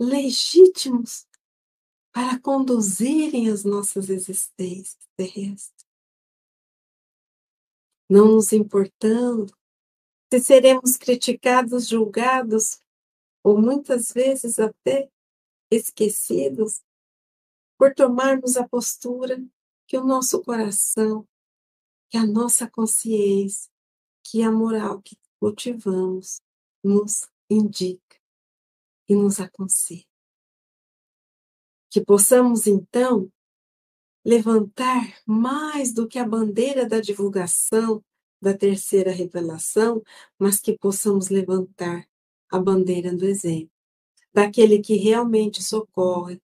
legítimos 0.00 1.26
para 2.12 2.38
conduzirem 2.40 3.50
as 3.50 3.64
nossas 3.64 4.08
existências 4.08 4.96
terrestres. 5.16 5.73
Não 8.14 8.28
nos 8.28 8.52
importando 8.52 9.52
se 10.32 10.38
seremos 10.38 10.96
criticados, 10.96 11.88
julgados 11.88 12.78
ou 13.42 13.60
muitas 13.60 14.12
vezes 14.12 14.60
até 14.60 15.10
esquecidos 15.68 16.80
por 17.76 17.92
tomarmos 17.92 18.56
a 18.56 18.68
postura 18.68 19.44
que 19.88 19.98
o 19.98 20.04
nosso 20.04 20.40
coração, 20.44 21.26
que 22.08 22.16
a 22.16 22.24
nossa 22.24 22.70
consciência, 22.70 23.68
que 24.22 24.44
a 24.44 24.52
moral 24.52 25.02
que 25.02 25.16
cultivamos 25.40 26.40
nos 26.84 27.28
indica 27.50 28.16
e 29.08 29.16
nos 29.16 29.40
aconselha. 29.40 30.06
Que 31.90 32.00
possamos, 32.00 32.68
então, 32.68 33.28
levantar 34.24 35.20
mais 35.26 35.92
do 35.92 36.08
que 36.08 36.18
a 36.18 36.26
bandeira 36.26 36.86
da 36.86 37.00
divulgação 37.00 38.02
da 38.40 38.56
terceira 38.56 39.10
revelação, 39.10 40.02
mas 40.38 40.60
que 40.60 40.76
possamos 40.76 41.28
levantar 41.28 42.06
a 42.50 42.58
bandeira 42.58 43.14
do 43.14 43.24
exemplo, 43.24 43.70
daquele 44.32 44.80
que 44.80 44.96
realmente 44.96 45.62
socorre, 45.62 46.40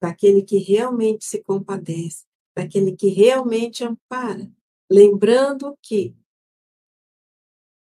daquele 0.00 0.42
que 0.42 0.58
realmente 0.58 1.24
se 1.24 1.42
compadece, 1.42 2.24
daquele 2.54 2.96
que 2.96 3.08
realmente 3.08 3.84
ampara, 3.84 4.50
lembrando 4.90 5.76
que 5.82 6.16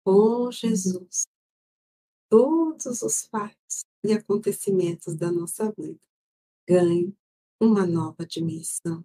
com 0.04 0.50
Jesus 0.50 1.26
todos 2.28 3.02
os 3.02 3.26
fatos 3.26 3.84
e 4.04 4.12
acontecimentos 4.12 5.16
da 5.16 5.32
nossa 5.32 5.72
vida 5.72 5.98
ganhem 6.66 7.16
uma 7.60 7.86
nova 7.86 8.24
dimensão, 8.24 9.04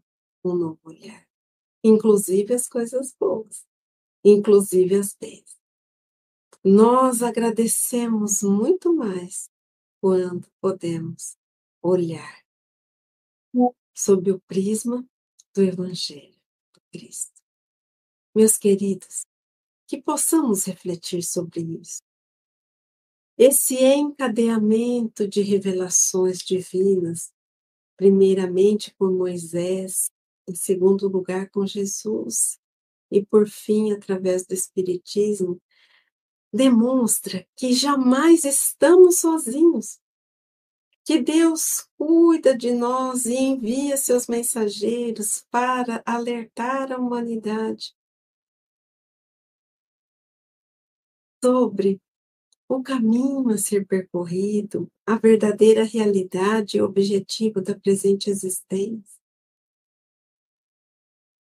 um 0.50 0.56
novo 0.56 0.80
olhar, 0.84 1.28
inclusive 1.84 2.54
as 2.54 2.68
coisas 2.68 3.16
boas, 3.20 3.66
inclusive 4.24 4.96
as 4.96 5.14
bênçãos. 5.14 5.56
Nós 6.64 7.22
agradecemos 7.22 8.41
muito 8.41 8.93
mais 8.93 9.50
quando 10.02 10.48
podemos 10.60 11.38
olhar 11.82 12.43
sob 13.96 14.30
o 14.30 14.39
prisma 14.41 15.08
do 15.54 15.64
Evangelho 15.64 16.38
do 16.74 16.82
Cristo. 16.91 17.41
Meus 18.36 18.58
queridos, 18.58 19.26
que 19.88 20.02
possamos 20.02 20.66
refletir 20.66 21.24
sobre 21.24 21.62
isso, 21.62 22.02
esse 23.38 23.76
encadeamento 23.76 25.28
de 25.28 25.41
revelações 25.41 26.39
divinas, 26.39 27.32
primeiramente 27.98 28.93
por 28.96 29.12
Moisés, 29.12 30.12
em 30.48 30.56
segundo 30.56 31.08
lugar 31.08 31.50
com 31.50 31.66
Jesus, 31.66 32.60
e 33.12 33.26
por 33.26 33.48
fim 33.48 33.91
através 33.91 34.46
do 34.46 34.54
Espiritismo, 34.54 35.62
demonstra 36.52 37.46
que 37.56 37.74
jamais 37.74 38.46
estamos 38.46 39.20
sozinhos, 39.20 40.00
que 41.04 41.22
Deus 41.22 41.88
cuida 41.98 42.58
de 42.58 42.72
nós 42.72 43.26
e 43.26 43.36
envia 43.36 43.98
seus 43.98 44.28
mensageiros 44.28 45.46
para 45.52 46.02
alertar 46.06 46.91
a 46.91 46.98
humanidade 46.98 47.93
sobre 51.43 52.02
o 52.68 52.82
caminho 52.82 53.50
a 53.50 53.58
ser 53.58 53.86
percorrido, 53.86 54.91
a 55.06 55.16
verdadeira 55.16 55.84
realidade 55.84 56.78
e 56.78 56.82
objetivo 56.82 57.62
da 57.62 57.78
presente 57.78 58.30
existência. 58.30 59.14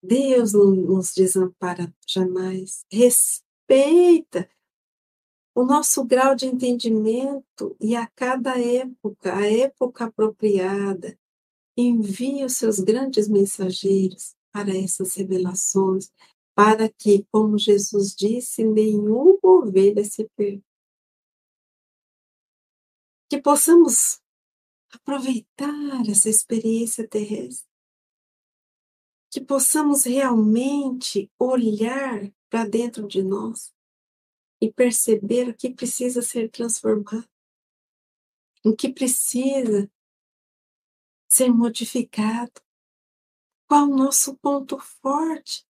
Deus 0.03 0.51
não 0.51 0.71
nos 0.71 1.13
desampara 1.13 1.93
jamais, 2.05 2.83
respeita 2.91 4.49
o 5.55 5.63
nosso 5.63 6.03
grau 6.03 6.35
de 6.35 6.45
entendimento 6.45 7.75
e 7.79 7.95
a 7.95 8.05
cada 8.07 8.59
época, 8.59 9.33
a 9.33 9.49
época 9.49 10.05
apropriada, 10.05 11.17
envia 11.77 12.45
os 12.45 12.55
seus 12.57 12.79
grandes 12.79 13.29
mensageiros 13.29 14.35
para 14.51 14.75
essas 14.75 15.15
revelações, 15.15 16.11
para 16.53 16.89
que, 16.89 17.25
como 17.31 17.57
Jesus 17.57 18.13
disse, 18.13 18.63
nenhuma 18.63 19.39
ovelha 19.41 20.03
se 20.03 20.29
perca. 20.35 20.63
Que 23.29 23.41
possamos 23.41 24.21
aproveitar 24.91 26.07
essa 26.07 26.29
experiência 26.29 27.07
terrestre, 27.07 27.72
que 29.33 29.41
possamos 29.41 30.03
realmente 30.03 31.27
olhar 31.39 32.31
para 32.51 32.69
dentro 32.69 33.07
de 33.07 33.23
nós 33.23 33.73
e 34.61 34.71
perceber 34.71 35.49
o 35.49 35.55
que 35.55 35.73
precisa 35.73 36.21
ser 36.21 36.51
transformado, 36.51 37.27
o 38.63 38.75
que 38.75 38.93
precisa 38.93 39.91
ser 41.27 41.49
modificado, 41.49 42.61
Qual 43.67 43.89
o 43.89 43.95
nosso 43.95 44.35
ponto 44.35 44.77
forte? 44.77 45.65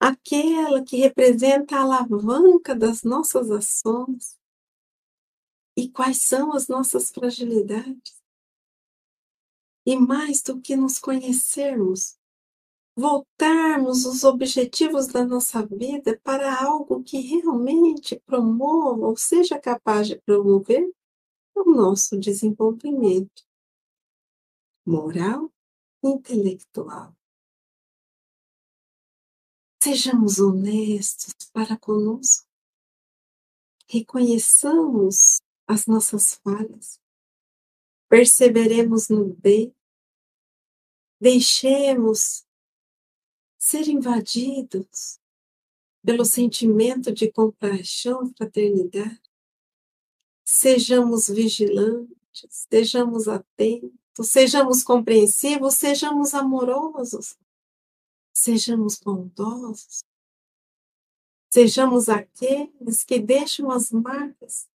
Aquela 0.00 0.82
que 0.82 0.96
representa 0.96 1.76
a 1.76 1.82
alavanca 1.82 2.74
das 2.74 3.04
nossas 3.04 3.52
ações. 3.52 4.36
E 5.76 5.88
quais 5.88 6.22
são 6.22 6.52
as 6.52 6.66
nossas 6.66 7.12
fragilidades? 7.12 8.20
E 9.86 9.94
mais 9.96 10.42
do 10.42 10.60
que 10.60 10.74
nos 10.74 10.98
conhecermos, 10.98 12.18
voltarmos 12.96 14.06
os 14.06 14.24
objetivos 14.24 15.06
da 15.06 15.22
nossa 15.22 15.64
vida 15.66 16.18
para 16.24 16.64
algo 16.64 17.04
que 17.04 17.20
realmente 17.20 18.18
promova 18.20 19.06
ou 19.06 19.16
seja 19.16 19.60
capaz 19.60 20.08
de 20.08 20.18
promover 20.22 20.90
o 21.54 21.70
nosso 21.70 22.18
desenvolvimento 22.18 23.44
moral 24.86 25.52
e 26.02 26.08
intelectual. 26.08 27.14
Sejamos 29.82 30.38
honestos 30.38 31.34
para 31.52 31.78
conosco. 31.78 32.48
Reconheçamos 33.88 35.40
as 35.66 35.86
nossas 35.86 36.34
falhas. 36.36 36.98
Perseveremos 38.08 39.08
no 39.08 39.34
bem. 39.34 39.74
Deixemos 41.20 42.45
ser 43.66 43.88
invadidos 43.88 45.20
pelo 46.00 46.24
sentimento 46.24 47.12
de 47.12 47.32
compaixão 47.32 48.32
fraternidade. 48.32 49.20
Sejamos 50.44 51.28
vigilantes, 51.28 52.68
sejamos 52.70 53.26
atentos, 53.26 54.28
sejamos 54.28 54.84
compreensivos, 54.84 55.74
sejamos 55.74 56.32
amorosos, 56.32 57.36
sejamos 58.32 59.00
bondosos, 59.00 60.04
sejamos 61.52 62.08
aqueles 62.08 63.02
que 63.02 63.18
deixam 63.18 63.68
as 63.72 63.90
marcas 63.90 64.68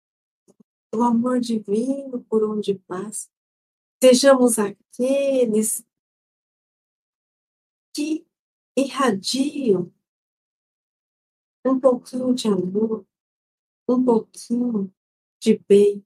do 0.93 1.01
amor 1.05 1.38
divino 1.38 2.24
por 2.24 2.43
onde 2.43 2.74
passa, 2.74 3.30
sejamos 4.03 4.59
aqueles 4.59 5.84
que 7.95 8.28
irradiam 8.81 9.93
um 11.64 11.78
pouquinho 11.78 12.35
de 12.35 12.49
amor, 12.49 13.07
um 13.89 14.05
pouquinho 14.05 14.93
de 15.39 15.59
bem, 15.68 16.05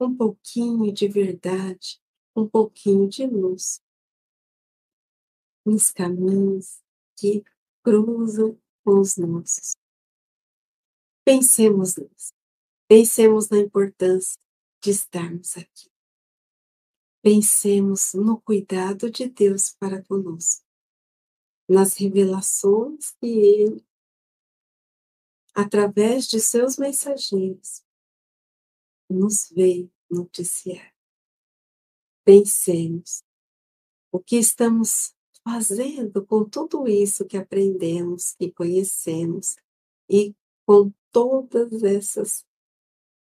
um 0.00 0.16
pouquinho 0.16 0.92
de 0.92 1.08
verdade, 1.08 2.00
um 2.34 2.48
pouquinho 2.48 3.08
de 3.08 3.26
luz 3.26 3.82
nos 5.64 5.90
caminhos 5.90 6.82
que 7.18 7.44
cruzam 7.82 8.58
com 8.84 9.00
os 9.00 9.16
nossos. 9.16 9.76
Pensemos 11.24 11.96
nisso. 11.96 12.32
Pensemos 12.88 13.48
na 13.50 13.58
importância 13.58 14.40
de 14.80 14.90
estarmos 14.90 15.56
aqui. 15.56 15.90
Pensemos 17.20 18.14
no 18.14 18.40
cuidado 18.40 19.10
de 19.10 19.28
Deus 19.28 19.72
para 19.72 20.04
conosco 20.04 20.65
nas 21.68 21.94
revelações 21.94 23.10
que 23.20 23.26
ele, 23.26 23.84
através 25.54 26.26
de 26.26 26.40
seus 26.40 26.76
mensageiros, 26.76 27.82
nos 29.08 29.48
veio 29.50 29.90
noticiar. 30.10 30.94
Pensemos 32.24 33.22
o 34.12 34.20
que 34.20 34.36
estamos 34.36 35.14
fazendo 35.44 36.24
com 36.26 36.44
tudo 36.44 36.88
isso 36.88 37.24
que 37.24 37.36
aprendemos 37.36 38.34
e 38.40 38.50
conhecemos 38.50 39.56
e 40.08 40.34
com 40.64 40.92
todas 41.12 41.82
essas 41.82 42.44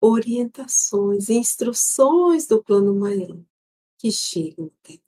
orientações 0.01 1.29
instruções 1.29 2.47
do 2.47 2.63
plano 2.63 2.95
maior 2.95 3.39
que 3.99 4.11
chegam 4.11 4.73
até 4.83 4.99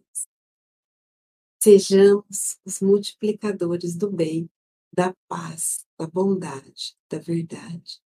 Sejamos 1.63 2.59
os 2.65 2.81
multiplicadores 2.81 3.95
do 3.95 4.11
bem, 4.11 4.51
da 4.93 5.15
paz, 5.29 5.87
da 5.97 6.09
bondade, 6.09 6.97
da 7.09 7.21
verdade. 7.21 8.03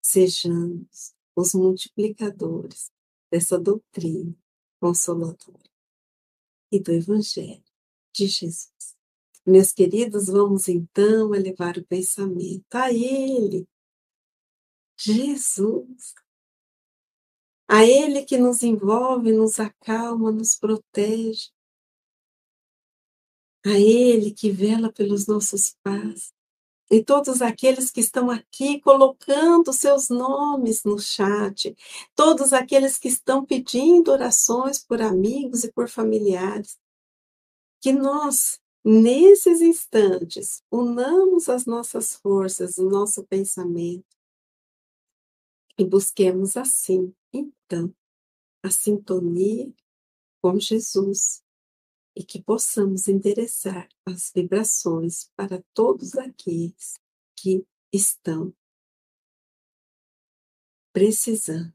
Sejamos 0.00 1.12
os 1.34 1.52
multiplicadores 1.52 2.92
dessa 3.28 3.58
doutrina 3.58 4.32
consoladora 4.78 5.68
e 6.70 6.78
do 6.78 6.92
Evangelho 6.92 7.64
de 8.14 8.28
Jesus. 8.28 8.96
Meus 9.44 9.72
queridos, 9.72 10.26
vamos 10.28 10.68
então 10.68 11.34
elevar 11.34 11.78
o 11.78 11.84
pensamento 11.84 12.72
a 12.76 12.92
Ele, 12.92 13.66
Jesus, 14.96 16.14
a 17.66 17.84
Ele 17.84 18.24
que 18.24 18.38
nos 18.38 18.62
envolve, 18.62 19.32
nos 19.32 19.58
acalma, 19.58 20.30
nos 20.30 20.54
protege, 20.54 21.50
a 23.64 23.70
Ele 23.70 24.30
que 24.30 24.50
vela 24.50 24.92
pelos 24.92 25.26
nossos 25.26 25.76
pais, 25.82 26.32
e 26.90 27.04
todos 27.04 27.40
aqueles 27.40 27.90
que 27.90 28.00
estão 28.00 28.30
aqui 28.30 28.80
colocando 28.80 29.72
seus 29.72 30.08
nomes 30.08 30.82
no 30.82 30.98
chat, 30.98 31.76
todos 32.16 32.52
aqueles 32.52 32.98
que 32.98 33.06
estão 33.06 33.46
pedindo 33.46 34.10
orações 34.10 34.82
por 34.84 35.00
amigos 35.00 35.62
e 35.62 35.72
por 35.72 35.88
familiares, 35.88 36.76
que 37.80 37.92
nós, 37.92 38.60
nesses 38.84 39.60
instantes, 39.60 40.64
unamos 40.68 41.48
as 41.48 41.64
nossas 41.64 42.14
forças, 42.16 42.76
o 42.76 42.90
nosso 42.90 43.24
pensamento. 43.24 44.04
E 45.78 45.84
busquemos 45.84 46.56
assim, 46.56 47.14
então, 47.32 47.94
a 48.64 48.70
sintonia 48.70 49.72
com 50.42 50.58
Jesus, 50.58 51.42
e 52.20 52.22
que 52.22 52.38
possamos 52.42 53.08
endereçar 53.08 53.88
as 54.04 54.30
vibrações 54.30 55.30
para 55.34 55.64
todos 55.72 56.18
aqueles 56.18 57.00
que 57.34 57.66
estão 57.90 58.54
precisando 60.92 61.72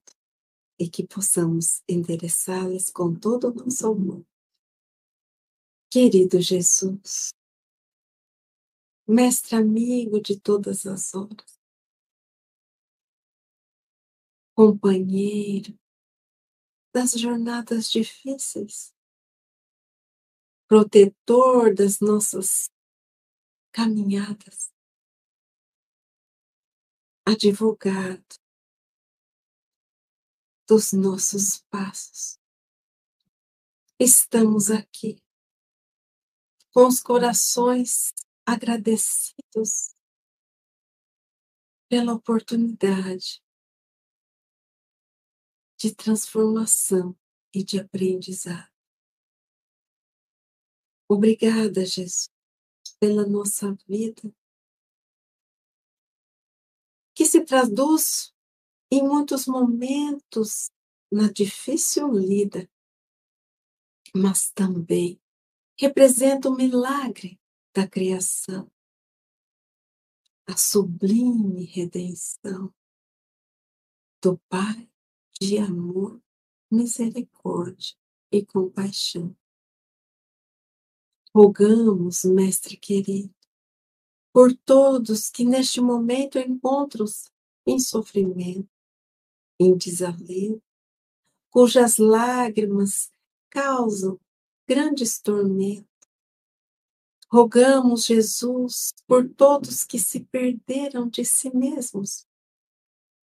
e 0.79 0.87
que 0.87 1.03
possamos 1.03 1.81
endereçá-las 1.89 2.91
com 2.91 3.15
todo 3.15 3.49
o 3.49 3.53
nosso 3.55 3.87
amor. 3.87 4.23
Querido 5.89 6.39
Jesus, 6.39 7.33
mestre 9.07 9.55
amigo 9.55 10.21
de 10.21 10.39
todas 10.39 10.85
as 10.85 11.15
horas, 11.15 11.59
companheiro 14.53 15.75
das 16.93 17.13
jornadas 17.13 17.89
difíceis, 17.89 18.94
protetor 20.67 21.73
das 21.73 21.99
nossas 21.99 22.69
caminhadas, 23.71 24.73
advogado 27.25 28.35
dos 30.67 30.91
nossos 30.91 31.61
passos. 31.69 32.39
Estamos 33.99 34.71
aqui 34.71 35.21
com 36.73 36.87
os 36.87 36.99
corações 36.99 38.11
agradecidos 38.45 39.95
pela 41.87 42.13
oportunidade 42.13 43.41
de 45.77 45.93
transformação 45.93 47.15
e 47.53 47.63
de 47.63 47.79
aprendizado. 47.79 48.74
Obrigada, 51.07 51.85
Jesus, 51.85 52.31
pela 52.99 53.27
nossa 53.27 53.77
vida, 53.87 54.33
que 57.13 57.25
se 57.25 57.45
traduz 57.45 58.33
em 58.91 59.03
muitos 59.03 59.45
momentos 59.45 60.71
na 61.11 61.31
difícil 61.31 62.11
lida, 62.11 62.69
mas 64.15 64.51
também 64.51 65.21
representa 65.77 66.49
o 66.49 66.55
milagre 66.55 67.39
da 67.73 67.87
criação, 67.87 68.71
a 70.47 70.57
sublime 70.57 71.65
redenção 71.65 72.73
do 74.21 74.39
Pai 74.49 74.89
de 75.39 75.57
amor, 75.57 76.19
misericórdia 76.71 77.95
e 78.31 78.43
compaixão. 78.43 79.35
Rogamos, 81.35 82.23
Mestre 82.23 82.77
querido, 82.77 83.35
por 84.31 84.55
todos 84.55 85.29
que 85.29 85.43
neste 85.43 85.81
momento 85.81 86.39
encontram-se 86.39 87.29
em 87.67 87.77
sofrimento, 87.77 88.69
em 89.59 89.75
desalento, 89.75 90.63
cujas 91.49 91.97
lágrimas 91.97 93.11
causam 93.49 94.17
grandes 94.65 95.19
tormentos. 95.19 95.89
Rogamos, 97.29 98.05
Jesus, 98.05 98.93
por 99.05 99.27
todos 99.27 99.83
que 99.83 99.99
se 99.99 100.21
perderam 100.21 101.09
de 101.09 101.25
si 101.25 101.53
mesmos 101.53 102.25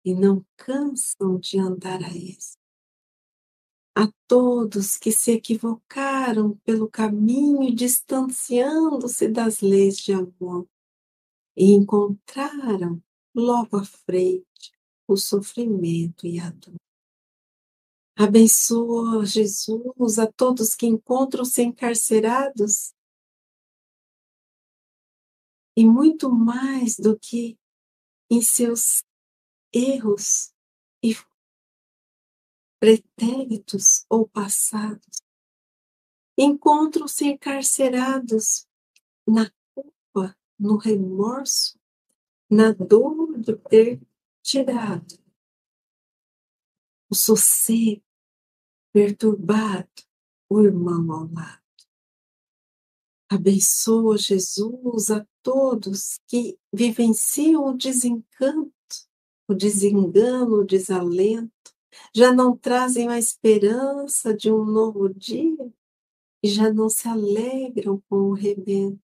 e 0.05 0.15
não 0.15 0.45
cansam 0.55 1.39
de 1.39 1.59
andar 1.59 2.03
a 2.05 2.11
isso. 2.11 2.62
A 3.95 4.11
todos 4.27 4.97
que 4.97 5.13
se 5.13 5.33
equivocaram 5.33 6.57
pelo 6.65 6.89
caminho, 6.89 7.75
distanciando-se 7.75 9.29
das 9.29 9.61
leis 9.61 9.99
de 9.99 10.13
amor 10.13 10.67
e 11.57 11.73
encontraram 11.73 13.03
logo 13.35 13.77
à 13.77 13.85
frente 13.85 14.73
o 15.07 15.17
sofrimento 15.17 16.27
e 16.27 16.41
a 16.41 16.51
dor. 16.51 16.77
Abençoa, 18.17 19.25
Jesus, 19.25 20.19
a 20.19 20.31
todos 20.31 20.75
que 20.75 20.87
encontram-se 20.87 21.63
encarcerados 21.63 22.95
e 25.77 25.87
muito 25.87 26.31
mais 26.31 26.97
do 26.97 27.19
que 27.19 27.59
em 28.31 28.41
seus 28.41 29.03
erros 29.73 30.53
e 31.03 31.15
pretéritos 32.83 34.05
ou 34.11 34.27
passados. 34.27 35.23
Encontram-se 36.37 37.25
encarcerados 37.27 38.67
na 39.25 39.49
culpa, 39.73 40.37
no 40.59 40.79
remorso, 40.79 41.79
na 42.51 42.73
dor 42.73 43.39
de 43.39 43.55
ter 43.71 44.03
tirado 44.43 45.17
o 47.09 47.15
sossego, 47.15 48.03
perturbado 48.93 50.03
o 50.51 50.61
irmão 50.61 51.13
ao 51.13 51.33
lado. 51.33 51.63
Abençoa, 53.31 54.19
Jesus, 54.19 55.09
a 55.09 55.25
todos 55.41 56.19
que 56.27 56.59
vivenciam 56.73 57.65
o 57.65 57.77
desencanto, 57.77 58.73
o 59.47 59.55
desengano, 59.55 60.63
o 60.63 60.65
desalento, 60.65 61.62
já 62.15 62.33
não 62.33 62.57
trazem 62.57 63.09
a 63.09 63.19
esperança 63.19 64.35
de 64.35 64.51
um 64.51 64.65
novo 64.65 65.13
dia 65.13 65.73
e 66.43 66.49
já 66.49 66.73
não 66.73 66.89
se 66.89 67.09
alegram 67.09 68.03
com 68.09 68.17
o 68.17 68.35
rebento. 68.35 69.01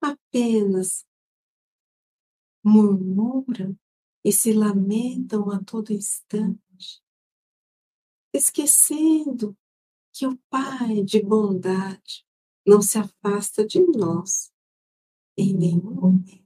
Apenas 0.00 1.06
murmuram 2.62 3.78
e 4.24 4.32
se 4.32 4.52
lamentam 4.52 5.50
a 5.50 5.62
todo 5.62 5.92
instante, 5.92 7.02
esquecendo 8.32 9.56
que 10.12 10.26
o 10.26 10.36
Pai 10.48 11.02
de 11.02 11.22
bondade 11.22 12.26
não 12.66 12.80
se 12.80 12.98
afasta 12.98 13.66
de 13.66 13.80
nós 13.80 14.50
em 15.36 15.52
nenhum 15.52 15.94
momento. 15.94 16.44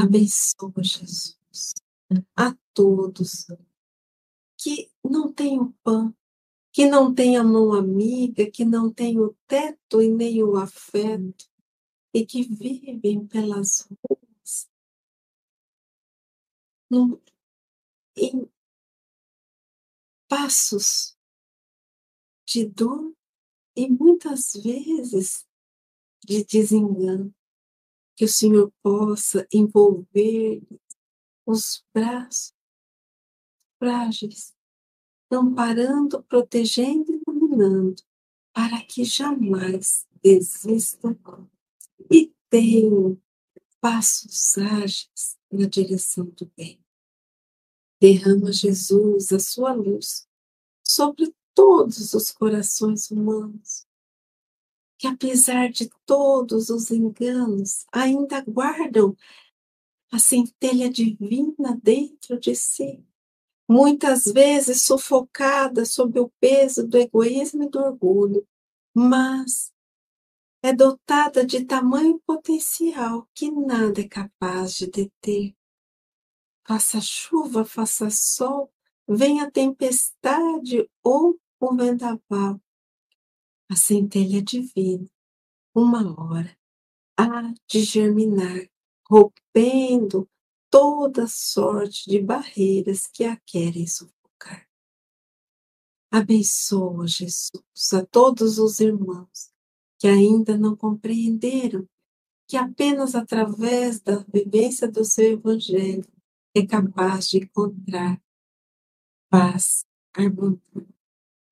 Abençoa, 0.00 0.72
Jesus, 0.82 1.38
a 2.36 2.56
todos 2.72 3.46
que 4.56 4.90
não 5.04 5.32
têm 5.32 5.60
o 5.60 5.72
pão, 5.82 6.14
que 6.72 6.86
não 6.86 7.14
têm 7.14 7.36
a 7.36 7.44
mão 7.44 7.72
amiga, 7.72 8.50
que 8.50 8.64
não 8.64 8.92
têm 8.92 9.18
o 9.18 9.36
teto 9.46 10.02
e 10.02 10.08
nem 10.08 10.42
o 10.42 10.56
afeto, 10.56 11.48
e 12.12 12.26
que 12.26 12.42
vivem 12.42 13.26
pelas 13.26 13.88
ruas 14.02 14.68
no, 16.90 17.20
em 18.16 18.50
passos 20.26 21.16
de 22.46 22.66
dor 22.66 23.14
e 23.76 23.88
muitas 23.88 24.52
vezes 24.54 25.46
de 26.24 26.44
desengano. 26.44 27.34
Que 28.16 28.24
o 28.24 28.28
Senhor 28.28 28.72
possa 28.82 29.46
envolver 29.52 30.60
os 31.48 31.82
braços 31.94 32.52
frágeis, 33.78 34.54
amparando, 35.30 36.22
protegendo 36.24 37.10
e 37.10 37.22
iluminando, 37.26 38.02
para 38.52 38.84
que 38.84 39.02
jamais 39.02 40.06
desistam 40.22 41.18
e 42.10 42.34
tenham 42.50 43.18
passos 43.80 44.58
ágeis 44.58 45.38
na 45.50 45.66
direção 45.66 46.26
do 46.26 46.44
bem. 46.54 46.84
Derrama, 47.98 48.52
Jesus, 48.52 49.32
a 49.32 49.38
sua 49.38 49.72
luz 49.72 50.28
sobre 50.86 51.34
todos 51.54 52.12
os 52.12 52.30
corações 52.30 53.10
humanos, 53.10 53.86
que 54.98 55.06
apesar 55.06 55.70
de 55.70 55.88
todos 56.04 56.68
os 56.68 56.90
enganos, 56.90 57.86
ainda 57.90 58.42
guardam 58.42 59.16
a 60.10 60.18
centelha 60.18 60.90
divina 60.90 61.78
dentro 61.82 62.38
de 62.38 62.54
si, 62.54 63.04
muitas 63.68 64.24
vezes 64.24 64.82
sufocada 64.82 65.84
sob 65.84 66.18
o 66.18 66.30
peso 66.40 66.86
do 66.86 66.96
egoísmo 66.96 67.64
e 67.64 67.68
do 67.68 67.78
orgulho, 67.78 68.46
mas 68.94 69.72
é 70.62 70.72
dotada 70.72 71.44
de 71.44 71.64
tamanho 71.64 72.20
potencial 72.26 73.28
que 73.34 73.50
nada 73.50 74.00
é 74.00 74.08
capaz 74.08 74.74
de 74.74 74.86
deter. 74.86 75.54
Faça 76.66 77.00
chuva, 77.00 77.64
faça 77.64 78.10
sol, 78.10 78.72
venha 79.06 79.50
tempestade 79.50 80.88
ou 81.02 81.38
o 81.60 81.74
vendaval. 81.74 82.60
A 83.70 83.76
centelha 83.76 84.42
divina, 84.42 85.08
uma 85.74 86.02
hora, 86.18 86.58
há 87.16 87.52
de 87.66 87.80
germinar, 87.80 88.68
rompendo 89.58 90.28
toda 90.70 91.26
sorte 91.26 92.08
de 92.08 92.20
barreiras 92.20 93.06
que 93.06 93.24
a 93.24 93.36
querem 93.44 93.86
sufocar. 93.86 94.68
Abençoa, 96.10 97.06
Jesus, 97.06 97.50
a 97.92 98.06
todos 98.06 98.58
os 98.58 98.80
irmãos 98.80 99.50
que 99.98 100.06
ainda 100.06 100.56
não 100.56 100.76
compreenderam 100.76 101.86
que 102.46 102.56
apenas 102.56 103.14
através 103.14 104.00
da 104.00 104.24
vivência 104.32 104.88
do 104.88 105.04
seu 105.04 105.32
Evangelho 105.32 106.06
é 106.54 106.64
capaz 106.64 107.28
de 107.28 107.38
encontrar 107.38 108.22
paz, 109.28 109.84
harmonia 110.14 110.62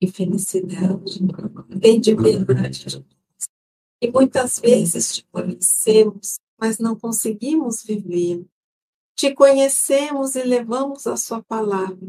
e 0.01 0.11
felicidade. 0.11 1.21
Vem 1.69 2.01
de 2.01 2.15
verdade. 2.15 3.05
E 4.01 4.11
muitas 4.11 4.59
vezes 4.59 5.17
te 5.17 5.27
conhecemos, 5.31 6.39
mas 6.59 6.79
não 6.79 6.99
conseguimos 6.99 7.83
viver. 7.83 8.47
Te 9.15 9.35
conhecemos 9.35 10.35
e 10.35 10.43
levamos 10.43 11.07
a 11.07 11.17
sua 11.17 11.43
palavra, 11.43 12.07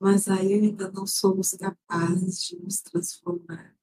mas 0.00 0.28
ainda 0.28 0.90
não 0.90 1.06
somos 1.06 1.50
capazes 1.52 2.42
de 2.42 2.56
nos 2.56 2.80
transformar. 2.80 3.76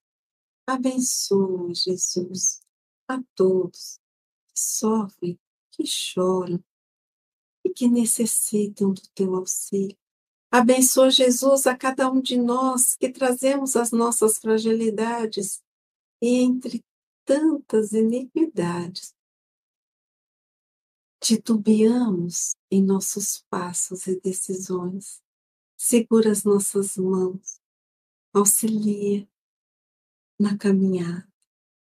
Abençoa, 0.67 1.73
Jesus, 1.73 2.61
a 3.07 3.21
todos 3.33 3.99
que 4.47 4.59
sofrem, 4.59 5.39
que 5.71 5.85
choram 5.85 6.63
e 7.63 7.69
que 7.69 7.87
necessitam 7.87 8.93
do 8.93 9.01
teu 9.15 9.35
auxílio. 9.35 9.97
Abençoa, 10.51 11.11
Jesus, 11.11 11.67
a 11.67 11.77
cada 11.77 12.11
um 12.11 12.19
de 12.19 12.35
nós 12.35 12.95
que 12.95 13.09
trazemos 13.09 13.75
as 13.75 13.91
nossas 13.91 14.39
fragilidades 14.39 15.61
e 16.21 16.39
entre 16.41 16.83
tantas 17.23 17.91
iniquidades, 17.93 19.13
titubeamos 21.21 22.55
em 22.71 22.83
nossos 22.83 23.43
passos 23.49 24.07
e 24.07 24.19
decisões. 24.19 25.21
Segura 25.77 26.31
as 26.31 26.43
nossas 26.43 26.97
mãos, 26.97 27.59
auxilia, 28.33 29.27
na 30.39 30.57
caminhada, 30.57 31.27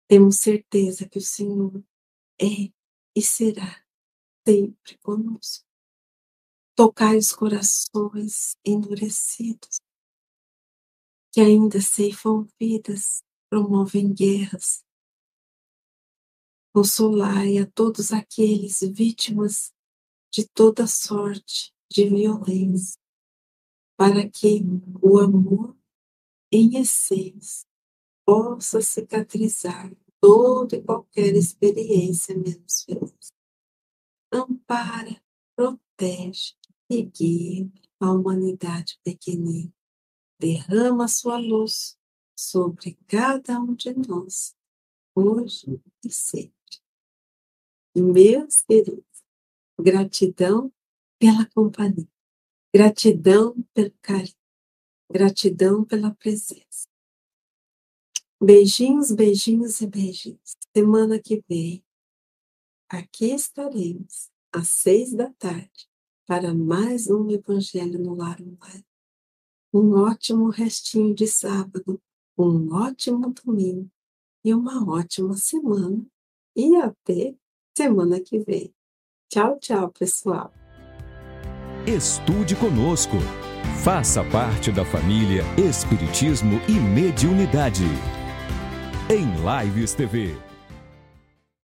temos 0.08 0.36
certeza 0.36 1.08
que 1.08 1.18
o 1.18 1.22
Senhor 1.22 1.82
é 2.40 2.72
e 3.14 3.22
será 3.22 3.84
sempre 4.46 4.98
conosco. 4.98 5.66
Tocai 6.74 7.16
os 7.16 7.32
corações 7.32 8.56
endurecidos, 8.64 9.80
que 11.32 11.40
ainda 11.40 11.80
ceifam 11.80 12.46
vidas, 12.60 13.22
promovem 13.50 14.12
guerras. 14.12 14.85
Consolai 16.76 17.56
a 17.56 17.66
todos 17.66 18.12
aqueles 18.12 18.80
vítimas 18.82 19.72
de 20.30 20.46
toda 20.46 20.86
sorte 20.86 21.72
de 21.90 22.06
violência, 22.06 23.00
para 23.96 24.28
que 24.28 24.60
o 25.00 25.18
amor 25.18 25.74
em 26.52 26.76
essência 26.78 27.66
possa 28.26 28.82
cicatrizar 28.82 29.90
toda 30.20 30.76
e 30.76 30.82
qualquer 30.82 31.34
experiência 31.34 32.36
menos 32.36 32.82
feliz. 32.82 33.32
Ampara, 34.30 35.18
protege 35.56 36.52
e 36.90 37.02
guia 37.04 37.72
a 37.98 38.12
humanidade 38.12 39.00
pequenina. 39.02 39.72
Derrama 40.38 41.08
sua 41.08 41.38
luz 41.38 41.96
sobre 42.38 42.98
cada 43.08 43.58
um 43.60 43.74
de 43.74 43.94
nós 43.94 44.54
hoje 45.16 45.80
e 46.04 46.10
sempre. 46.10 46.52
Meus 47.96 48.60
queridos, 48.62 49.24
gratidão 49.80 50.70
pela 51.18 51.46
companhia, 51.46 52.06
gratidão 52.74 53.56
pelo 53.72 53.94
carinho, 54.02 54.36
gratidão 55.10 55.82
pela 55.82 56.14
presença. 56.14 56.86
Beijinhos, 58.38 59.10
beijinhos 59.10 59.80
e 59.80 59.86
beijinhos. 59.86 60.56
Semana 60.76 61.18
que 61.18 61.42
vem, 61.48 61.82
aqui 62.86 63.32
estaremos 63.32 64.30
às 64.52 64.68
seis 64.68 65.14
da 65.14 65.32
tarde 65.32 65.88
para 66.26 66.52
mais 66.52 67.08
um 67.08 67.30
Evangelho 67.30 67.98
no 67.98 68.14
Lar 68.14 68.38
Online. 68.42 68.84
Um 69.72 69.92
ótimo 69.94 70.50
restinho 70.50 71.14
de 71.14 71.26
sábado, 71.26 72.02
um 72.36 72.74
ótimo 72.74 73.32
domingo 73.32 73.90
e 74.46 74.54
uma 74.54 74.88
ótima 74.88 75.34
semana. 75.34 76.06
E 76.54 76.76
até 76.76 77.34
semana 77.76 78.20
que 78.20 78.38
vem. 78.38 78.72
Tchau, 79.28 79.58
tchau, 79.58 79.90
pessoal. 79.90 80.52
Estude 81.84 82.54
conosco. 82.54 83.16
Faça 83.82 84.22
parte 84.30 84.70
da 84.70 84.84
família 84.84 85.42
Espiritismo 85.58 86.60
e 86.68 86.72
Mediunidade. 86.74 87.84
Em 89.10 89.26
Lives 89.64 89.94
TV. 89.94 90.45